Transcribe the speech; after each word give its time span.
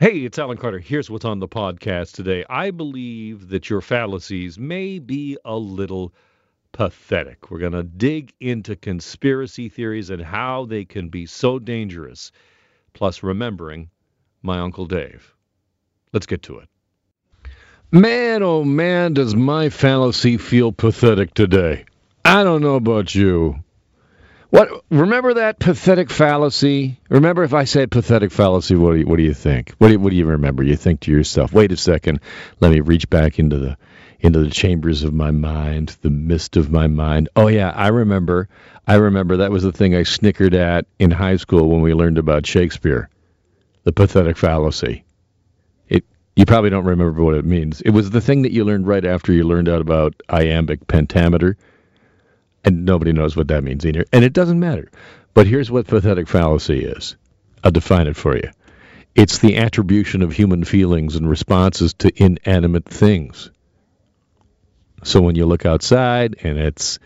Hey, 0.00 0.20
it's 0.20 0.38
Alan 0.38 0.56
Carter. 0.56 0.78
Here's 0.78 1.10
what's 1.10 1.26
on 1.26 1.40
the 1.40 1.46
podcast 1.46 2.12
today. 2.12 2.42
I 2.48 2.70
believe 2.70 3.50
that 3.50 3.68
your 3.68 3.82
fallacies 3.82 4.58
may 4.58 4.98
be 4.98 5.36
a 5.44 5.54
little 5.54 6.14
pathetic. 6.72 7.50
We're 7.50 7.58
going 7.58 7.72
to 7.72 7.82
dig 7.82 8.32
into 8.40 8.76
conspiracy 8.76 9.68
theories 9.68 10.08
and 10.08 10.22
how 10.22 10.64
they 10.64 10.86
can 10.86 11.10
be 11.10 11.26
so 11.26 11.58
dangerous, 11.58 12.32
plus 12.94 13.22
remembering 13.22 13.90
my 14.40 14.60
Uncle 14.60 14.86
Dave. 14.86 15.34
Let's 16.14 16.24
get 16.24 16.44
to 16.44 16.60
it. 16.60 16.68
Man, 17.92 18.42
oh 18.42 18.64
man, 18.64 19.12
does 19.12 19.36
my 19.36 19.68
fallacy 19.68 20.38
feel 20.38 20.72
pathetic 20.72 21.34
today. 21.34 21.84
I 22.24 22.42
don't 22.42 22.62
know 22.62 22.76
about 22.76 23.14
you. 23.14 23.62
What? 24.50 24.68
Remember 24.90 25.34
that 25.34 25.60
pathetic 25.60 26.10
fallacy? 26.10 26.98
Remember 27.08 27.44
if 27.44 27.54
I 27.54 27.64
said 27.64 27.92
pathetic 27.92 28.32
fallacy, 28.32 28.74
what 28.74 28.92
do 28.92 28.98
you, 28.98 29.06
what 29.06 29.16
do 29.16 29.22
you 29.22 29.34
think? 29.34 29.70
What 29.78 29.88
do 29.88 29.92
you, 29.92 30.00
what 30.00 30.10
do 30.10 30.16
you 30.16 30.26
remember? 30.26 30.64
You 30.64 30.76
think 30.76 31.00
to 31.00 31.12
yourself, 31.12 31.52
"Wait 31.52 31.70
a 31.70 31.76
second, 31.76 32.18
let 32.58 32.72
me 32.72 32.80
reach 32.80 33.08
back 33.08 33.38
into 33.38 33.58
the 33.58 33.76
into 34.18 34.40
the 34.40 34.50
chambers 34.50 35.04
of 35.04 35.14
my 35.14 35.30
mind, 35.30 35.96
the 36.02 36.10
mist 36.10 36.56
of 36.56 36.70
my 36.70 36.88
mind." 36.88 37.28
Oh 37.36 37.46
yeah, 37.46 37.70
I 37.70 37.88
remember. 37.88 38.48
I 38.88 38.96
remember 38.96 39.36
that 39.36 39.52
was 39.52 39.62
the 39.62 39.70
thing 39.70 39.94
I 39.94 40.02
snickered 40.02 40.54
at 40.54 40.86
in 40.98 41.12
high 41.12 41.36
school 41.36 41.68
when 41.68 41.80
we 41.80 41.94
learned 41.94 42.18
about 42.18 42.44
Shakespeare. 42.44 43.08
The 43.84 43.92
pathetic 43.92 44.36
fallacy. 44.36 45.04
It 45.88 46.04
you 46.34 46.44
probably 46.44 46.70
don't 46.70 46.84
remember 46.84 47.22
what 47.22 47.36
it 47.36 47.44
means. 47.44 47.82
It 47.82 47.90
was 47.90 48.10
the 48.10 48.20
thing 48.20 48.42
that 48.42 48.52
you 48.52 48.64
learned 48.64 48.88
right 48.88 49.04
after 49.04 49.32
you 49.32 49.44
learned 49.44 49.68
out 49.68 49.80
about 49.80 50.20
iambic 50.28 50.88
pentameter 50.88 51.56
and 52.64 52.84
nobody 52.84 53.12
knows 53.12 53.36
what 53.36 53.48
that 53.48 53.64
means 53.64 53.86
either. 53.86 54.04
And 54.12 54.24
it 54.24 54.32
doesn't 54.32 54.60
matter. 54.60 54.90
But 55.34 55.46
here's 55.46 55.70
what 55.70 55.86
pathetic 55.86 56.28
fallacy 56.28 56.84
is. 56.84 57.16
I'll 57.62 57.70
define 57.70 58.06
it 58.06 58.16
for 58.16 58.36
you. 58.36 58.50
It's 59.14 59.38
the 59.38 59.56
attribution 59.56 60.22
of 60.22 60.32
human 60.32 60.64
feelings 60.64 61.16
and 61.16 61.28
responses 61.28 61.94
to 61.94 62.12
inanimate 62.14 62.86
things. 62.86 63.50
So 65.02 65.20
when 65.20 65.34
you 65.34 65.46
look 65.46 65.66
outside 65.66 66.36
and 66.42 66.58
it's 66.58 66.98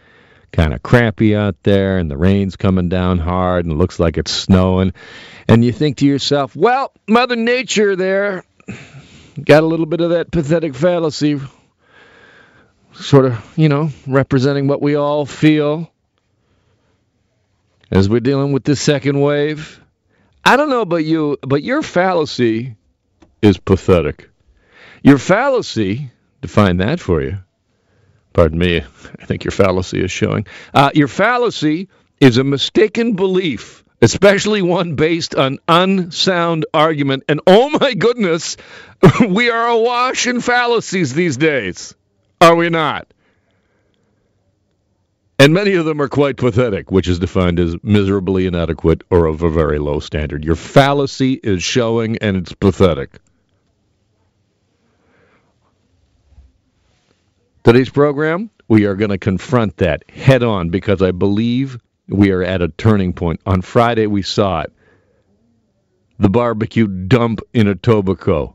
kind 0.53 0.73
of 0.73 0.83
crappy 0.83 1.35
out 1.35 1.57
there 1.63 1.99
and 1.99 2.11
the 2.11 2.17
rain's 2.17 2.57
coming 2.57 2.89
down 2.89 3.19
hard 3.19 3.65
and 3.65 3.73
it 3.73 3.77
looks 3.77 3.99
like 3.99 4.19
it's 4.19 4.33
snowing, 4.33 4.93
and 5.49 5.65
you 5.65 5.73
think 5.73 5.99
to 5.99 6.07
yourself, 6.07 6.55
well, 6.55 6.93
Mother 7.09 7.37
Nature 7.37 7.97
there 7.97 8.45
got 9.43 9.63
a 9.63 9.67
little 9.67 9.87
bit 9.87 10.01
of 10.01 10.11
that 10.11 10.31
pathetic 10.31 10.75
fallacy 10.75 11.41
sort 12.95 13.27
of, 13.27 13.53
you 13.57 13.69
know, 13.69 13.91
representing 14.07 14.67
what 14.67 14.83
we 14.83 14.95
all 14.95 15.27
feel 15.27 15.91
as 17.91 18.09
we're 18.09 18.21
dealing 18.21 18.53
with 18.53 18.65
this 18.65 18.81
second 18.81 19.21
wave. 19.21 19.81
I 20.45 20.57
don't 20.57 20.71
know 20.71 20.83
about 20.83 21.05
you, 21.05 21.39
but 21.43 21.63
your 21.63 21.83
fallacy 21.83 22.77
is 23.41 23.59
pathetic. 23.59 24.29
Your 25.03 25.19
fallacy, 25.19 26.11
define 26.41 26.79
that 26.79 27.01
for 27.01 27.23
you. 27.23 27.39
Pardon 28.33 28.59
me, 28.59 28.79
I 29.21 29.25
think 29.27 29.45
your 29.45 29.53
fallacy 29.53 30.03
is 30.03 30.11
showing. 30.11 30.47
Uh, 30.73 30.91
your 30.95 31.09
fallacy 31.09 31.89
is 32.21 32.37
a 32.37 32.45
mistaken 32.45 33.15
belief, 33.15 33.85
especially 34.03 34.63
one 34.63 34.97
based 34.97 35.35
on 35.35 35.59
unsound 35.69 36.67
argument. 36.75 37.25
And 37.29 37.41
oh 37.47 37.71
my 37.81 37.95
goodness, 37.95 38.57
we 39.29 39.51
are 39.51 39.69
awash 39.69 40.27
in 40.27 40.41
fallacies 40.41 41.15
these 41.15 41.37
days. 41.37 41.95
Are 42.45 42.57
we 42.57 42.69
not? 42.69 43.15
And 45.39 45.55
many 45.55 45.77
of 45.77 45.87
them 45.87 45.99
are 46.03 46.11
quite 46.11 46.37
pathetic, 46.37 46.91
which 46.91 47.09
is 47.09 47.19
defined 47.19 47.59
as 47.59 47.75
miserably 47.83 48.45
inadequate 48.45 49.03
or 49.09 49.25
of 49.25 49.41
a 49.41 49.49
very 49.49 49.79
low 49.79 49.99
standard. 49.99 50.45
Your 50.45 50.55
fallacy 50.55 51.41
is 51.43 51.63
showing 51.63 52.19
and 52.19 52.37
it's 52.37 52.53
pathetic. 52.53 53.19
Today's 57.63 57.89
program, 57.89 58.51
we 58.69 58.85
are 58.85 58.95
going 58.95 59.11
to 59.11 59.17
confront 59.17 59.79
that 59.79 60.11
head 60.11 60.43
on 60.43 60.69
because 60.69 61.01
I 61.01 61.13
believe 61.13 61.79
we 62.09 62.31
are 62.31 62.43
at 62.43 62.61
a 62.61 62.69
turning 62.69 63.15
point. 63.15 63.41
On 63.47 63.63
Friday, 63.63 64.07
we 64.07 64.21
saw 64.21 64.61
it 64.61 64.73
the 66.19 66.29
barbecue 66.29 66.89
dump 66.89 67.41
in 67.55 67.69
Etobicoke 67.69 68.54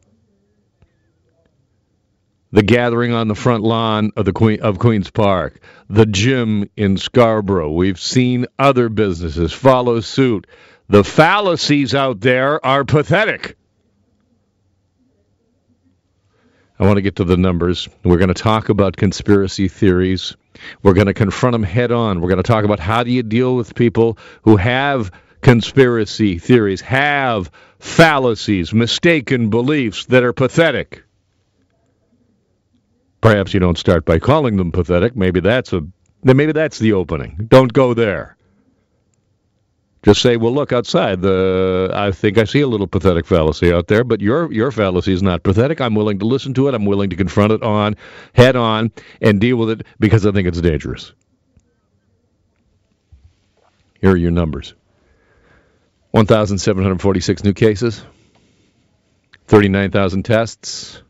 the 2.52 2.64
gathering 2.64 3.14
on 3.14 3.28
the 3.28 3.36
front 3.36 3.64
lawn 3.64 4.12
of 4.16 4.26
the 4.26 4.34
Queen 4.34 4.62
of 4.62 4.80
Queens 4.80 5.12
Park, 5.12 5.60
the 5.90 6.06
gym 6.06 6.70
in 6.76 6.98
Scarborough. 6.98 7.72
We've 7.72 8.00
seen 8.00 8.48
other 8.58 8.90
businesses 8.90 9.54
follow 9.54 10.00
suit. 10.00 10.48
The 10.88 11.04
fallacies 11.04 11.94
out 11.94 12.20
there 12.22 12.64
are 12.66 12.84
pathetic. 12.84 13.56
I 16.80 16.86
want 16.86 16.96
to 16.96 17.02
get 17.02 17.18
to 17.18 17.26
the 17.26 17.38
numbers. 17.38 17.90
We're 18.04 18.18
going 18.18 18.30
to 18.30 18.34
talk 18.34 18.70
about 18.70 18.96
conspiracy 18.96 19.68
theories. 19.68 20.36
We're 20.82 20.94
going 20.94 21.08
to 21.08 21.14
confront 21.14 21.54
them 21.54 21.64
head 21.64 21.92
on. 21.92 22.22
We're 22.22 22.30
going 22.30 22.42
to 22.42 22.48
talk 22.48 22.64
about 22.64 22.80
how 22.80 23.04
do 23.04 23.12
you 23.12 23.22
deal 23.22 23.56
with 23.56 23.76
people 23.76 24.18
who 24.44 24.56
have 24.56 25.12
conspiracy 25.42 26.40
theories, 26.40 26.82
have 26.82 27.52
fallacies, 27.80 28.74
mistaken 28.74 29.50
beliefs 29.50 30.06
that 30.06 30.24
are 30.24 30.34
pathetic. 30.34 31.04
Perhaps 33.22 33.54
you 33.54 33.60
don't 33.60 33.78
start 33.78 34.06
by 34.06 34.20
calling 34.20 34.58
them 34.58 34.72
pathetic. 34.72 35.16
Maybe 35.16 35.40
that's 35.40 35.74
a 35.74 35.82
maybe 36.24 36.52
that's 36.52 36.80
the 36.80 36.94
opening. 36.94 37.48
Don't 37.50 37.72
go 37.72 37.94
there. 37.94 38.38
Just 40.02 40.22
say, 40.22 40.38
well, 40.38 40.54
look 40.54 40.72
outside. 40.72 41.22
The 41.22 41.92
I 41.94 42.12
think 42.12 42.38
I 42.38 42.46
see 42.46 42.62
a 42.62 42.68
little 42.68 42.88
pathetic 42.88 43.26
fallacy 43.26 43.74
out 43.74 43.88
there, 43.88 44.06
but 44.06 44.22
your 44.22 44.52
your 44.52 44.72
fallacy 44.72 45.12
is 45.12 45.22
not 45.22 45.44
pathetic. 45.44 45.82
I'm 45.82 45.96
willing 45.96 46.20
to 46.20 46.26
listen 46.26 46.54
to 46.54 46.70
it. 46.70 46.74
I'm 46.74 46.86
willing 46.86 47.10
to 47.10 47.18
confront 47.18 47.52
it 47.52 47.64
on 47.64 47.98
head 48.34 48.56
on 48.56 48.92
and 49.22 49.42
deal 49.42 49.58
with 49.58 49.72
it 49.72 49.86
because 50.00 50.26
I 50.26 50.32
think 50.32 50.48
it's 50.48 50.62
dangerous. 50.62 51.12
Here 54.00 54.12
are 54.12 54.18
your 54.18 54.32
numbers. 54.32 54.74
1,746 56.12 57.44
new 57.44 57.54
cases, 57.54 58.04
39,000 59.48 60.24
tests, 60.24 61.04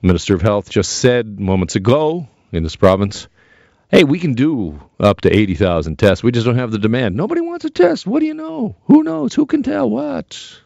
Minister 0.00 0.34
of 0.36 0.42
Health 0.42 0.70
just 0.70 0.92
said 0.92 1.40
moments 1.40 1.74
ago 1.74 2.28
in 2.52 2.62
this 2.62 2.76
province, 2.76 3.26
hey, 3.90 4.04
we 4.04 4.20
can 4.20 4.34
do 4.34 4.80
up 5.00 5.22
to 5.22 5.36
80,000 5.36 5.98
tests. 5.98 6.22
We 6.22 6.30
just 6.30 6.46
don't 6.46 6.58
have 6.58 6.70
the 6.70 6.78
demand. 6.78 7.16
Nobody 7.16 7.40
wants 7.40 7.64
a 7.64 7.70
test. 7.70 8.06
What 8.06 8.20
do 8.20 8.26
you 8.26 8.34
know? 8.34 8.76
Who 8.84 9.02
knows? 9.02 9.34
Who 9.34 9.46
can 9.46 9.64
tell 9.64 9.90
what? 9.90 10.60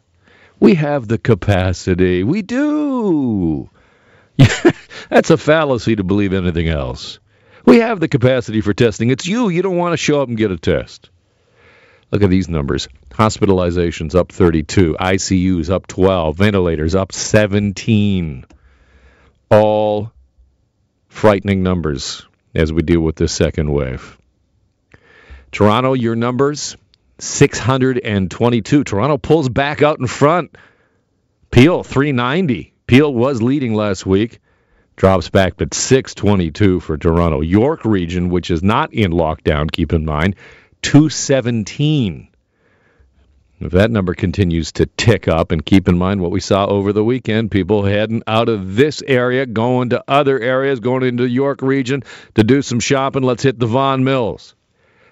We 0.60 0.74
have 0.74 1.08
the 1.08 1.16
capacity. 1.16 2.22
We 2.24 2.42
do. 2.42 3.70
That's 5.08 5.30
a 5.30 5.38
fallacy 5.38 5.96
to 5.96 6.04
believe 6.04 6.34
anything 6.34 6.68
else. 6.68 7.18
We 7.64 7.78
have 7.78 8.00
the 8.00 8.08
capacity 8.08 8.60
for 8.60 8.74
testing. 8.74 9.10
It's 9.10 9.26
you. 9.26 9.48
You 9.48 9.62
don't 9.62 9.78
want 9.78 9.94
to 9.94 9.96
show 9.96 10.20
up 10.20 10.28
and 10.28 10.36
get 10.36 10.50
a 10.50 10.58
test. 10.58 11.08
Look 12.10 12.22
at 12.22 12.28
these 12.28 12.50
numbers. 12.50 12.88
Hospitalizations 13.10 14.14
up 14.14 14.30
32, 14.30 14.96
ICUs 15.00 15.70
up 15.70 15.86
12, 15.86 16.36
ventilators 16.36 16.94
up 16.94 17.12
17 17.12 18.44
all 19.52 20.10
frightening 21.08 21.62
numbers 21.62 22.26
as 22.54 22.72
we 22.72 22.82
deal 22.82 23.00
with 23.00 23.16
this 23.16 23.32
second 23.32 23.70
wave. 23.70 24.18
Toronto, 25.50 25.92
your 25.92 26.16
numbers 26.16 26.76
622. 27.18 28.84
Toronto 28.84 29.18
pulls 29.18 29.48
back 29.48 29.82
out 29.82 30.00
in 30.00 30.06
front. 30.06 30.56
Peel 31.50 31.84
390. 31.84 32.72
Peel 32.86 33.12
was 33.12 33.42
leading 33.42 33.74
last 33.74 34.06
week. 34.06 34.40
Drops 34.96 35.28
back 35.28 35.58
to 35.58 35.68
622 35.70 36.80
for 36.80 36.96
Toronto. 36.96 37.42
York 37.42 37.84
region, 37.84 38.30
which 38.30 38.50
is 38.50 38.62
not 38.62 38.92
in 38.94 39.12
lockdown, 39.12 39.70
keep 39.70 39.92
in 39.92 40.04
mind, 40.04 40.36
217. 40.82 42.28
If 43.64 43.72
that 43.72 43.92
number 43.92 44.14
continues 44.14 44.72
to 44.72 44.86
tick 44.86 45.28
up, 45.28 45.52
and 45.52 45.64
keep 45.64 45.86
in 45.86 45.96
mind 45.96 46.20
what 46.20 46.32
we 46.32 46.40
saw 46.40 46.66
over 46.66 46.92
the 46.92 47.04
weekend, 47.04 47.52
people 47.52 47.84
heading 47.84 48.22
out 48.26 48.48
of 48.48 48.74
this 48.74 49.02
area, 49.06 49.46
going 49.46 49.90
to 49.90 50.02
other 50.08 50.40
areas, 50.40 50.80
going 50.80 51.04
into 51.04 51.22
the 51.22 51.28
York 51.28 51.62
region 51.62 52.02
to 52.34 52.42
do 52.42 52.60
some 52.60 52.80
shopping. 52.80 53.22
Let's 53.22 53.44
hit 53.44 53.58
the 53.60 53.66
Vaughan 53.66 54.02
Mills. 54.02 54.56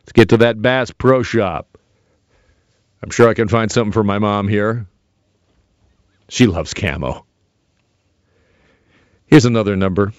Let's 0.01 0.13
get 0.13 0.31
to 0.31 0.39
that 0.39 0.61
Bass 0.61 0.91
Pro 0.91 1.23
Shop. 1.23 1.79
I'm 3.03 3.11
sure 3.11 3.29
I 3.29 3.35
can 3.35 3.49
find 3.49 3.71
something 3.71 3.93
for 3.93 4.03
my 4.03 4.19
mom 4.19 4.49
here. 4.49 4.87
She 6.29 6.47
loves 6.47 6.75
camo. 6.75 7.25
Here's 9.27 9.45
another 9.45 9.77
number. 9.77 10.13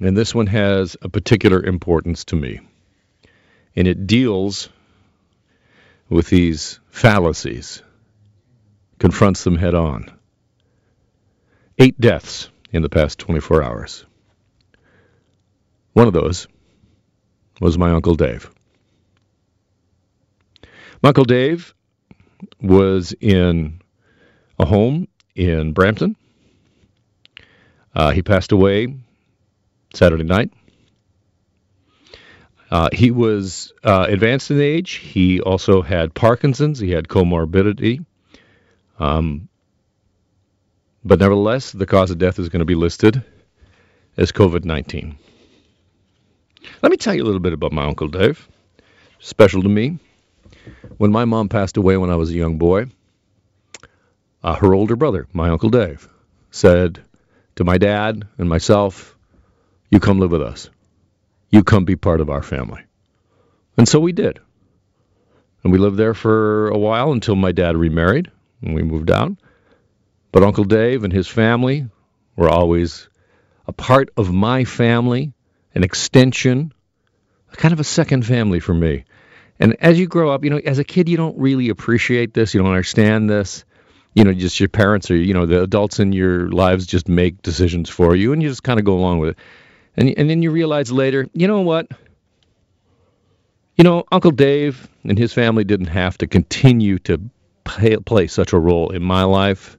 And 0.00 0.16
this 0.16 0.34
one 0.34 0.46
has 0.46 0.96
a 1.02 1.10
particular 1.10 1.62
importance 1.62 2.24
to 2.26 2.36
me. 2.36 2.60
And 3.76 3.86
it 3.86 4.06
deals 4.06 4.70
with 6.10 6.28
these 6.28 6.80
fallacies, 6.88 7.82
confronts 8.98 9.44
them 9.44 9.56
head 9.56 9.74
on. 9.74 10.10
Eight 11.78 11.98
deaths 11.98 12.50
in 12.72 12.82
the 12.82 12.88
past 12.88 13.18
24 13.20 13.62
hours. 13.62 14.04
One 15.92 16.08
of 16.08 16.12
those 16.12 16.48
was 17.60 17.78
my 17.78 17.92
Uncle 17.92 18.16
Dave. 18.16 18.50
My 21.02 21.08
Uncle 21.08 21.24
Dave 21.24 21.74
was 22.60 23.14
in 23.20 23.80
a 24.58 24.66
home 24.66 25.08
in 25.34 25.72
Brampton. 25.72 26.16
Uh, 27.94 28.10
he 28.10 28.22
passed 28.22 28.52
away 28.52 28.94
Saturday 29.94 30.24
night. 30.24 30.52
Uh, 32.70 32.88
he 32.92 33.10
was 33.10 33.72
uh, 33.82 34.06
advanced 34.08 34.50
in 34.50 34.60
age. 34.60 34.92
He 34.92 35.40
also 35.40 35.82
had 35.82 36.14
Parkinson's. 36.14 36.78
He 36.78 36.92
had 36.92 37.08
comorbidity. 37.08 38.04
Um, 38.98 39.48
but 41.04 41.18
nevertheless, 41.18 41.72
the 41.72 41.86
cause 41.86 42.10
of 42.10 42.18
death 42.18 42.38
is 42.38 42.48
going 42.48 42.60
to 42.60 42.66
be 42.66 42.74
listed 42.74 43.24
as 44.16 44.30
COVID 44.30 44.64
19. 44.64 45.16
Let 46.82 46.90
me 46.90 46.96
tell 46.96 47.14
you 47.14 47.22
a 47.22 47.26
little 47.26 47.40
bit 47.40 47.52
about 47.52 47.72
my 47.72 47.84
Uncle 47.84 48.08
Dave. 48.08 48.46
Special 49.18 49.62
to 49.62 49.68
me. 49.68 49.98
When 50.98 51.10
my 51.10 51.24
mom 51.24 51.48
passed 51.48 51.76
away 51.76 51.96
when 51.96 52.10
I 52.10 52.16
was 52.16 52.30
a 52.30 52.34
young 52.34 52.58
boy, 52.58 52.86
uh, 54.42 54.54
her 54.54 54.74
older 54.74 54.96
brother, 54.96 55.26
my 55.32 55.48
Uncle 55.48 55.70
Dave, 55.70 56.08
said 56.50 57.00
to 57.56 57.64
my 57.64 57.78
dad 57.78 58.26
and 58.38 58.48
myself, 58.48 59.16
You 59.90 60.00
come 60.00 60.20
live 60.20 60.32
with 60.32 60.42
us. 60.42 60.70
You 61.50 61.64
come 61.64 61.84
be 61.84 61.96
part 61.96 62.20
of 62.20 62.30
our 62.30 62.42
family. 62.42 62.82
And 63.76 63.88
so 63.88 64.00
we 64.00 64.12
did. 64.12 64.38
And 65.62 65.72
we 65.72 65.78
lived 65.78 65.96
there 65.96 66.14
for 66.14 66.68
a 66.68 66.78
while 66.78 67.12
until 67.12 67.36
my 67.36 67.52
dad 67.52 67.76
remarried 67.76 68.30
and 68.62 68.74
we 68.74 68.82
moved 68.82 69.10
out. 69.10 69.32
But 70.32 70.42
Uncle 70.42 70.64
Dave 70.64 71.04
and 71.04 71.12
his 71.12 71.28
family 71.28 71.88
were 72.36 72.48
always 72.48 73.08
a 73.66 73.72
part 73.72 74.10
of 74.16 74.32
my 74.32 74.64
family, 74.64 75.32
an 75.74 75.82
extension, 75.82 76.72
kind 77.52 77.72
of 77.72 77.80
a 77.80 77.84
second 77.84 78.24
family 78.24 78.60
for 78.60 78.74
me. 78.74 79.04
And 79.58 79.76
as 79.80 79.98
you 79.98 80.06
grow 80.06 80.30
up, 80.30 80.44
you 80.44 80.50
know, 80.50 80.58
as 80.64 80.78
a 80.78 80.84
kid, 80.84 81.08
you 81.08 81.16
don't 81.16 81.38
really 81.38 81.68
appreciate 81.68 82.32
this. 82.32 82.54
You 82.54 82.60
don't 82.60 82.70
understand 82.70 83.28
this. 83.28 83.64
You 84.14 84.24
know, 84.24 84.32
just 84.32 84.58
your 84.58 84.68
parents 84.68 85.10
or, 85.10 85.16
you 85.16 85.34
know, 85.34 85.46
the 85.46 85.62
adults 85.62 86.00
in 86.00 86.12
your 86.12 86.48
lives 86.50 86.86
just 86.86 87.08
make 87.08 87.42
decisions 87.42 87.88
for 87.88 88.16
you 88.16 88.32
and 88.32 88.42
you 88.42 88.48
just 88.48 88.62
kind 88.62 88.78
of 88.80 88.84
go 88.84 88.94
along 88.94 89.18
with 89.18 89.30
it. 89.30 89.38
And, 89.96 90.14
and 90.16 90.30
then 90.30 90.42
you 90.42 90.50
realize 90.50 90.92
later, 90.92 91.28
you 91.32 91.46
know 91.46 91.60
what? 91.62 91.88
You 93.76 93.84
know, 93.84 94.04
Uncle 94.12 94.30
Dave 94.30 94.88
and 95.04 95.18
his 95.18 95.32
family 95.32 95.64
didn't 95.64 95.86
have 95.86 96.18
to 96.18 96.26
continue 96.26 96.98
to 97.00 97.20
play, 97.64 97.96
play 97.96 98.26
such 98.26 98.52
a 98.52 98.58
role 98.58 98.90
in 98.90 99.02
my 99.02 99.24
life 99.24 99.78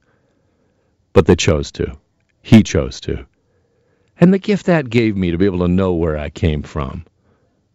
but 1.12 1.26
they 1.26 1.36
chose 1.36 1.70
to. 1.72 1.96
He 2.42 2.62
chose 2.62 3.00
to. 3.02 3.26
And 4.20 4.32
the 4.32 4.38
gift 4.38 4.66
that 4.66 4.90
gave 4.90 5.16
me 5.16 5.30
to 5.30 5.38
be 5.38 5.46
able 5.46 5.60
to 5.60 5.68
know 5.68 5.92
where 5.94 6.18
I 6.18 6.30
came 6.30 6.62
from, 6.62 7.04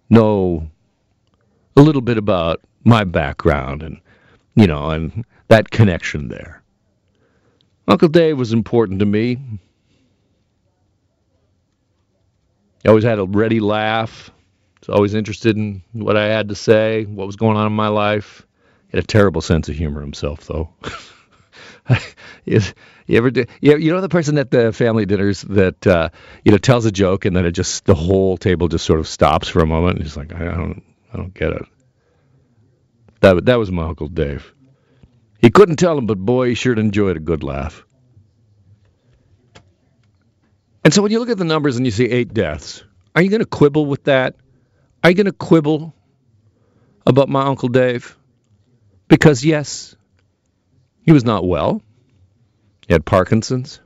know 0.10 0.70
a 1.76 1.82
little 1.82 2.02
bit 2.02 2.18
about 2.18 2.62
my 2.84 3.04
background 3.04 3.84
and, 3.84 4.00
you 4.56 4.68
know, 4.68 4.90
and 4.90 5.26
that 5.50 5.72
connection 5.72 6.30
there. 6.30 6.62
Uncle 7.88 8.10
Dave 8.10 8.38
was 8.38 8.54
important 8.54 9.00
to 9.00 9.06
me. 9.06 9.38
He 12.84 12.90
always 12.90 13.04
had 13.04 13.20
a 13.20 13.26
ready 13.26 13.60
laugh. 13.60 14.32
Was 14.82 14.90
always 14.90 15.14
interested 15.14 15.58
in 15.58 15.84
what 15.92 16.18
I 16.18 16.28
had 16.28 16.50
to 16.50 16.56
say, 16.56 17.06
what 17.06 17.28
was 17.28 17.36
going 17.36 17.58
on 17.58 17.68
in 17.68 17.74
my 17.74 17.88
life. 17.88 18.46
He 18.90 18.98
had 18.98 19.04
a 19.04 19.08
terrible 19.08 19.42
sense 19.42 19.68
of 19.70 19.76
humor 19.76 20.02
himself, 20.02 20.46
though. 20.46 20.70
you, 22.46 22.62
ever 23.10 23.32
do? 23.32 23.46
You 23.62 23.92
know 23.92 24.02
the 24.02 24.10
person 24.10 24.38
at 24.38 24.52
the 24.52 24.72
family 24.72 25.06
dinners 25.06 25.42
that 25.42 25.86
uh, 25.88 26.10
you 26.46 26.52
know 26.52 26.58
tells 26.58 26.86
a 26.86 26.92
joke 26.92 27.26
and 27.26 27.36
then 27.36 27.46
it 27.46 27.52
just 27.52 27.86
the 27.86 27.96
whole 27.96 28.38
table 28.38 28.68
just 28.68 28.86
sort 28.86 29.00
of 29.00 29.08
stops 29.08 29.48
for 29.48 29.62
a 29.62 29.68
moment. 29.68 29.98
And 29.98 30.06
he's 30.06 30.18
like, 30.18 30.34
I 30.34 30.46
don't, 30.46 30.84
I 31.14 31.18
don't 31.18 31.34
get 31.34 31.52
it. 31.54 31.66
That 33.22 33.46
that 33.46 33.60
was 33.60 33.72
my 33.72 33.84
uncle 33.84 34.08
Dave. 34.08 34.54
He 35.40 35.50
couldn't 35.50 35.78
tell 35.78 35.98
him, 35.98 36.06
but 36.06 36.18
boy, 36.18 36.50
he 36.50 36.56
sure 36.56 36.78
enjoyed 36.78 37.18
a 37.18 37.22
good 37.22 37.44
laugh. 37.44 37.86
And 40.88 40.94
so 40.94 41.02
when 41.02 41.12
you 41.12 41.20
look 41.20 41.30
at 41.30 41.38
the 41.38 41.44
numbers 41.44 41.76
and 41.76 41.86
you 41.86 41.92
see 41.92 42.06
eight 42.06 42.34
deaths, 42.34 42.82
are 43.14 43.22
you 43.22 43.30
going 43.30 43.42
to 43.42 43.46
quibble 43.46 43.88
with 43.88 44.06
that? 44.06 44.36
Are 45.04 45.10
you 45.10 45.18
going 45.18 45.26
to 45.26 45.34
quibble 45.34 45.94
about 47.06 47.28
my 47.28 47.42
Uncle 47.42 47.68
Dave? 47.68 48.18
Because, 49.10 49.44
yes, 49.44 49.98
he 51.02 51.12
was 51.12 51.26
not 51.26 51.46
well. 51.46 51.82
He 52.88 52.94
had 52.94 53.04
Parkinson's. 53.04 53.82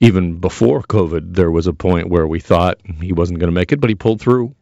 Even 0.00 0.40
before 0.40 0.82
COVID, 0.82 1.32
there 1.32 1.52
was 1.52 1.68
a 1.68 1.72
point 1.72 2.08
where 2.08 2.26
we 2.26 2.40
thought 2.40 2.80
he 3.00 3.12
wasn't 3.12 3.38
going 3.38 3.46
to 3.46 3.54
make 3.54 3.70
it, 3.70 3.80
but 3.80 3.88
he 3.88 3.94
pulled 3.94 4.20
through. 4.20 4.56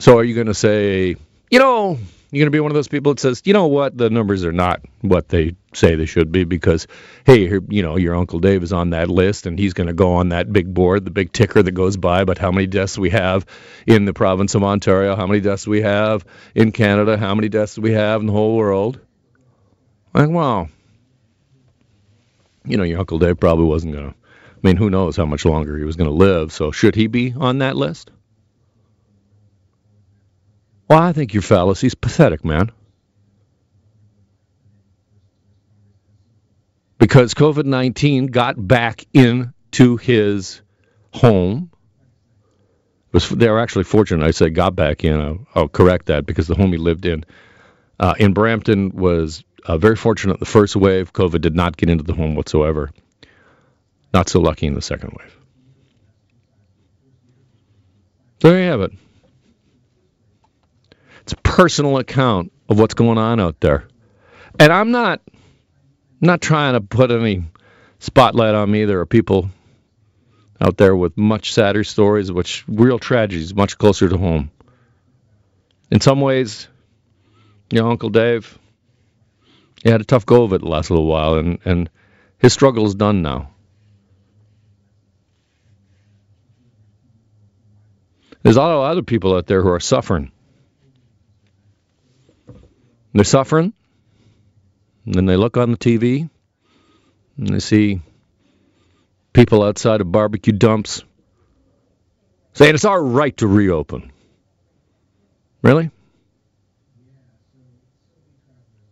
So 0.00 0.18
are 0.18 0.24
you 0.24 0.34
going 0.34 0.48
to 0.48 0.52
say, 0.52 1.14
you 1.52 1.60
know, 1.60 1.96
you're 2.30 2.42
going 2.42 2.46
to 2.46 2.56
be 2.56 2.60
one 2.60 2.72
of 2.72 2.74
those 2.74 2.88
people 2.88 3.12
that 3.14 3.20
says, 3.20 3.42
you 3.44 3.52
know 3.52 3.68
what, 3.68 3.96
the 3.96 4.10
numbers 4.10 4.44
are 4.44 4.52
not 4.52 4.82
what 5.00 5.28
they 5.28 5.54
say 5.72 5.94
they 5.94 6.06
should 6.06 6.32
be 6.32 6.42
because, 6.42 6.88
hey, 7.24 7.60
you 7.68 7.82
know, 7.82 7.96
your 7.96 8.16
Uncle 8.16 8.40
Dave 8.40 8.64
is 8.64 8.72
on 8.72 8.90
that 8.90 9.08
list 9.08 9.46
and 9.46 9.58
he's 9.58 9.74
going 9.74 9.86
to 9.86 9.92
go 9.92 10.14
on 10.14 10.30
that 10.30 10.52
big 10.52 10.72
board, 10.72 11.04
the 11.04 11.10
big 11.12 11.32
ticker 11.32 11.62
that 11.62 11.72
goes 11.72 11.96
by 11.96 12.20
about 12.20 12.38
how 12.38 12.50
many 12.50 12.66
deaths 12.66 12.98
we 12.98 13.10
have 13.10 13.46
in 13.86 14.06
the 14.06 14.12
province 14.12 14.56
of 14.56 14.64
Ontario, 14.64 15.14
how 15.14 15.26
many 15.26 15.40
deaths 15.40 15.68
we 15.68 15.82
have 15.82 16.24
in 16.54 16.72
Canada, 16.72 17.16
how 17.16 17.34
many 17.34 17.48
deaths 17.48 17.78
we 17.78 17.92
have 17.92 18.20
in 18.20 18.26
the 18.26 18.32
whole 18.32 18.56
world. 18.56 18.98
Like, 20.12 20.28
well, 20.28 20.68
you 22.64 22.76
know, 22.76 22.82
your 22.82 22.98
Uncle 22.98 23.20
Dave 23.20 23.38
probably 23.38 23.66
wasn't 23.66 23.94
going 23.94 24.10
to, 24.10 24.14
I 24.14 24.58
mean, 24.62 24.76
who 24.76 24.90
knows 24.90 25.16
how 25.16 25.26
much 25.26 25.44
longer 25.44 25.78
he 25.78 25.84
was 25.84 25.94
going 25.94 26.10
to 26.10 26.16
live, 26.16 26.52
so 26.52 26.72
should 26.72 26.96
he 26.96 27.06
be 27.06 27.34
on 27.38 27.58
that 27.58 27.76
list? 27.76 28.10
Well, 30.88 31.00
I 31.00 31.12
think 31.12 31.34
your 31.34 31.42
fallacy's 31.42 31.94
pathetic, 31.94 32.44
man. 32.44 32.70
Because 36.98 37.34
COVID 37.34 37.64
19 37.64 38.26
got 38.26 38.54
back 38.66 39.04
into 39.12 39.96
his 39.96 40.62
home. 41.12 41.70
Was, 43.12 43.28
they 43.28 43.48
were 43.48 43.58
actually 43.58 43.84
fortunate. 43.84 44.24
I 44.24 44.30
said 44.30 44.54
got 44.54 44.76
back 44.76 45.04
in. 45.04 45.20
I'll, 45.20 45.46
I'll 45.54 45.68
correct 45.68 46.06
that 46.06 46.26
because 46.26 46.46
the 46.46 46.54
home 46.54 46.72
he 46.72 46.78
lived 46.78 47.06
in 47.06 47.24
uh, 47.98 48.14
in 48.18 48.32
Brampton 48.32 48.90
was 48.90 49.44
uh, 49.64 49.78
very 49.78 49.96
fortunate. 49.96 50.38
The 50.38 50.46
first 50.46 50.76
wave, 50.76 51.12
COVID 51.12 51.40
did 51.40 51.54
not 51.54 51.76
get 51.76 51.90
into 51.90 52.04
the 52.04 52.14
home 52.14 52.34
whatsoever. 52.34 52.90
Not 54.14 54.28
so 54.28 54.40
lucky 54.40 54.66
in 54.66 54.74
the 54.74 54.82
second 54.82 55.16
wave. 55.18 55.36
There 58.40 58.60
you 58.60 58.68
have 58.68 58.82
it. 58.82 58.92
Personal 61.56 61.96
account 61.96 62.52
of 62.68 62.78
what's 62.78 62.92
going 62.92 63.16
on 63.16 63.40
out 63.40 63.60
there. 63.60 63.88
And 64.60 64.70
I'm 64.70 64.90
not 64.90 65.22
not 66.20 66.42
trying 66.42 66.74
to 66.74 66.82
put 66.82 67.10
any 67.10 67.44
spotlight 67.98 68.54
on 68.54 68.70
me. 68.70 68.84
There 68.84 69.00
are 69.00 69.06
people 69.06 69.48
out 70.60 70.76
there 70.76 70.94
with 70.94 71.16
much 71.16 71.54
sadder 71.54 71.82
stories, 71.82 72.30
which 72.30 72.62
real 72.68 72.98
tragedies, 72.98 73.54
much 73.54 73.78
closer 73.78 74.06
to 74.06 74.18
home. 74.18 74.50
In 75.90 76.02
some 76.02 76.20
ways, 76.20 76.68
you 77.70 77.80
know, 77.80 77.90
Uncle 77.90 78.10
Dave, 78.10 78.58
he 79.82 79.88
had 79.88 80.02
a 80.02 80.04
tough 80.04 80.26
go 80.26 80.44
of 80.44 80.52
it 80.52 80.60
the 80.60 80.68
last 80.68 80.90
little 80.90 81.06
while, 81.06 81.36
and, 81.36 81.58
and 81.64 81.88
his 82.36 82.52
struggle 82.52 82.84
is 82.84 82.94
done 82.94 83.22
now. 83.22 83.48
There's 88.42 88.56
a 88.56 88.60
lot 88.60 88.72
of 88.72 88.90
other 88.90 89.02
people 89.02 89.34
out 89.34 89.46
there 89.46 89.62
who 89.62 89.70
are 89.70 89.80
suffering. 89.80 90.32
They're 93.16 93.24
suffering. 93.24 93.72
And 95.06 95.14
then 95.14 95.24
they 95.24 95.36
look 95.36 95.56
on 95.56 95.70
the 95.70 95.78
TV 95.78 96.28
and 97.38 97.48
they 97.48 97.60
see 97.60 98.02
people 99.32 99.62
outside 99.62 100.02
of 100.02 100.12
barbecue 100.12 100.52
dumps 100.52 101.02
saying 102.52 102.74
it's 102.74 102.84
our 102.84 103.02
right 103.02 103.34
to 103.38 103.46
reopen. 103.46 104.12
Really? 105.62 105.90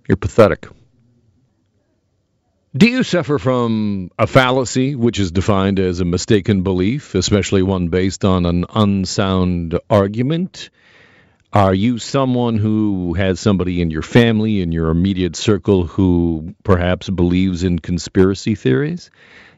You're 0.09 0.17
pathetic. 0.17 0.69
Do 2.75 2.89
you 2.89 3.03
suffer 3.03 3.39
from 3.39 4.11
a 4.19 4.27
fallacy, 4.27 4.95
which 4.95 5.19
is 5.19 5.33
defined 5.33 5.79
as 5.79 6.01
a 6.01 6.05
mistaken 6.07 6.63
belief, 6.63 7.15
especially 7.15 7.63
one 7.63 7.89
based 7.89 8.25
on 8.25 8.47
an 8.47 8.65
unsound 8.75 9.79
argument? 9.91 10.71
Are 11.55 11.73
you 11.73 11.99
someone 11.99 12.57
who 12.57 13.15
has 13.15 13.39
somebody 13.39 13.81
in 13.81 13.93
your 13.93 14.03
family, 14.03 14.61
in 14.61 14.73
your 14.73 14.91
immediate 14.91 15.37
circle, 15.37 15.87
who 15.87 16.57
perhaps 16.65 17.09
believes 17.09 17.63
in 17.63 17.79
conspiracy 17.79 18.57
theories? 18.57 19.09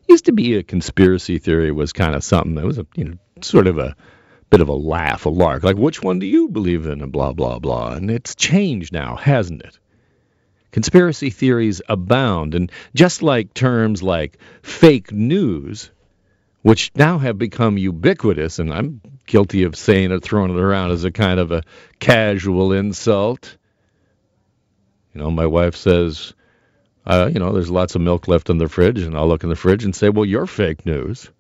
Used 0.06 0.26
to 0.26 0.32
be 0.32 0.56
a 0.56 0.62
conspiracy 0.62 1.38
theory 1.38 1.72
was 1.72 1.94
kind 1.94 2.14
of 2.14 2.22
something 2.22 2.54
that 2.56 2.66
was 2.66 2.76
a 2.76 2.86
you 2.96 3.04
know 3.04 3.14
sort 3.40 3.66
of 3.66 3.78
a 3.78 3.96
bit 4.50 4.60
of 4.60 4.68
a 4.68 4.74
laugh, 4.74 5.24
a 5.24 5.30
lark, 5.30 5.62
like 5.62 5.78
which 5.78 6.02
one 6.02 6.18
do 6.18 6.26
you 6.26 6.50
believe 6.50 6.84
in, 6.84 7.00
and 7.00 7.10
blah 7.10 7.32
blah 7.32 7.58
blah. 7.58 7.94
And 7.94 8.10
it's 8.10 8.34
changed 8.34 8.92
now, 8.92 9.16
hasn't 9.16 9.62
it? 9.62 9.78
Conspiracy 10.72 11.30
theories 11.30 11.80
abound, 11.88 12.54
and 12.54 12.70
just 12.94 13.22
like 13.22 13.54
terms 13.54 14.02
like 14.02 14.36
fake 14.60 15.12
news, 15.12 15.90
which 16.60 16.90
now 16.94 17.16
have 17.16 17.38
become 17.38 17.78
ubiquitous, 17.78 18.58
and 18.58 18.70
I'm 18.70 19.00
guilty 19.26 19.64
of 19.64 19.76
saying 19.76 20.12
it, 20.12 20.22
throwing 20.22 20.50
it 20.50 20.60
around 20.60 20.92
as 20.92 21.04
a 21.04 21.10
kind 21.10 21.40
of 21.40 21.52
a 21.52 21.62
casual 21.98 22.72
insult. 22.72 23.56
You 25.14 25.20
know, 25.20 25.30
my 25.30 25.46
wife 25.46 25.76
says, 25.76 26.34
uh, 27.06 27.30
you 27.32 27.38
know, 27.38 27.52
there's 27.52 27.70
lots 27.70 27.94
of 27.94 28.00
milk 28.00 28.28
left 28.28 28.50
in 28.50 28.58
the 28.58 28.68
fridge, 28.68 29.00
and 29.00 29.16
I'll 29.16 29.28
look 29.28 29.44
in 29.44 29.48
the 29.48 29.56
fridge 29.56 29.84
and 29.84 29.94
say, 29.94 30.08
well, 30.08 30.24
you're 30.24 30.46
fake 30.46 30.84
news. 30.84 31.30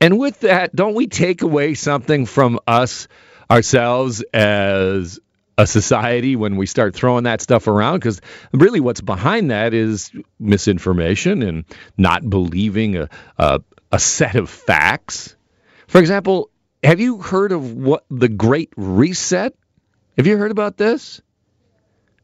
And 0.00 0.18
with 0.18 0.40
that, 0.40 0.74
don't 0.74 0.94
we 0.94 1.06
take 1.06 1.42
away 1.42 1.74
something 1.74 2.26
from 2.26 2.58
us 2.66 3.08
ourselves 3.50 4.22
as 4.32 5.20
a 5.56 5.66
society 5.66 6.36
when 6.36 6.56
we 6.56 6.66
start 6.66 6.94
throwing 6.94 7.24
that 7.24 7.40
stuff 7.40 7.68
around 7.68 8.00
because 8.00 8.20
really 8.52 8.80
what's 8.80 9.00
behind 9.00 9.50
that 9.50 9.72
is 9.72 10.10
misinformation 10.38 11.42
and 11.42 11.64
not 11.96 12.28
believing 12.28 12.96
a, 12.96 13.08
a, 13.38 13.60
a, 13.92 13.98
set 13.98 14.34
of 14.34 14.50
facts. 14.50 15.36
For 15.86 15.98
example, 15.98 16.50
have 16.82 17.00
you 17.00 17.18
heard 17.18 17.52
of 17.52 17.72
what 17.74 18.04
the 18.10 18.28
Great 18.28 18.72
Reset? 18.76 19.54
Have 20.16 20.26
you 20.26 20.36
heard 20.36 20.50
about 20.50 20.76
this? 20.76 21.20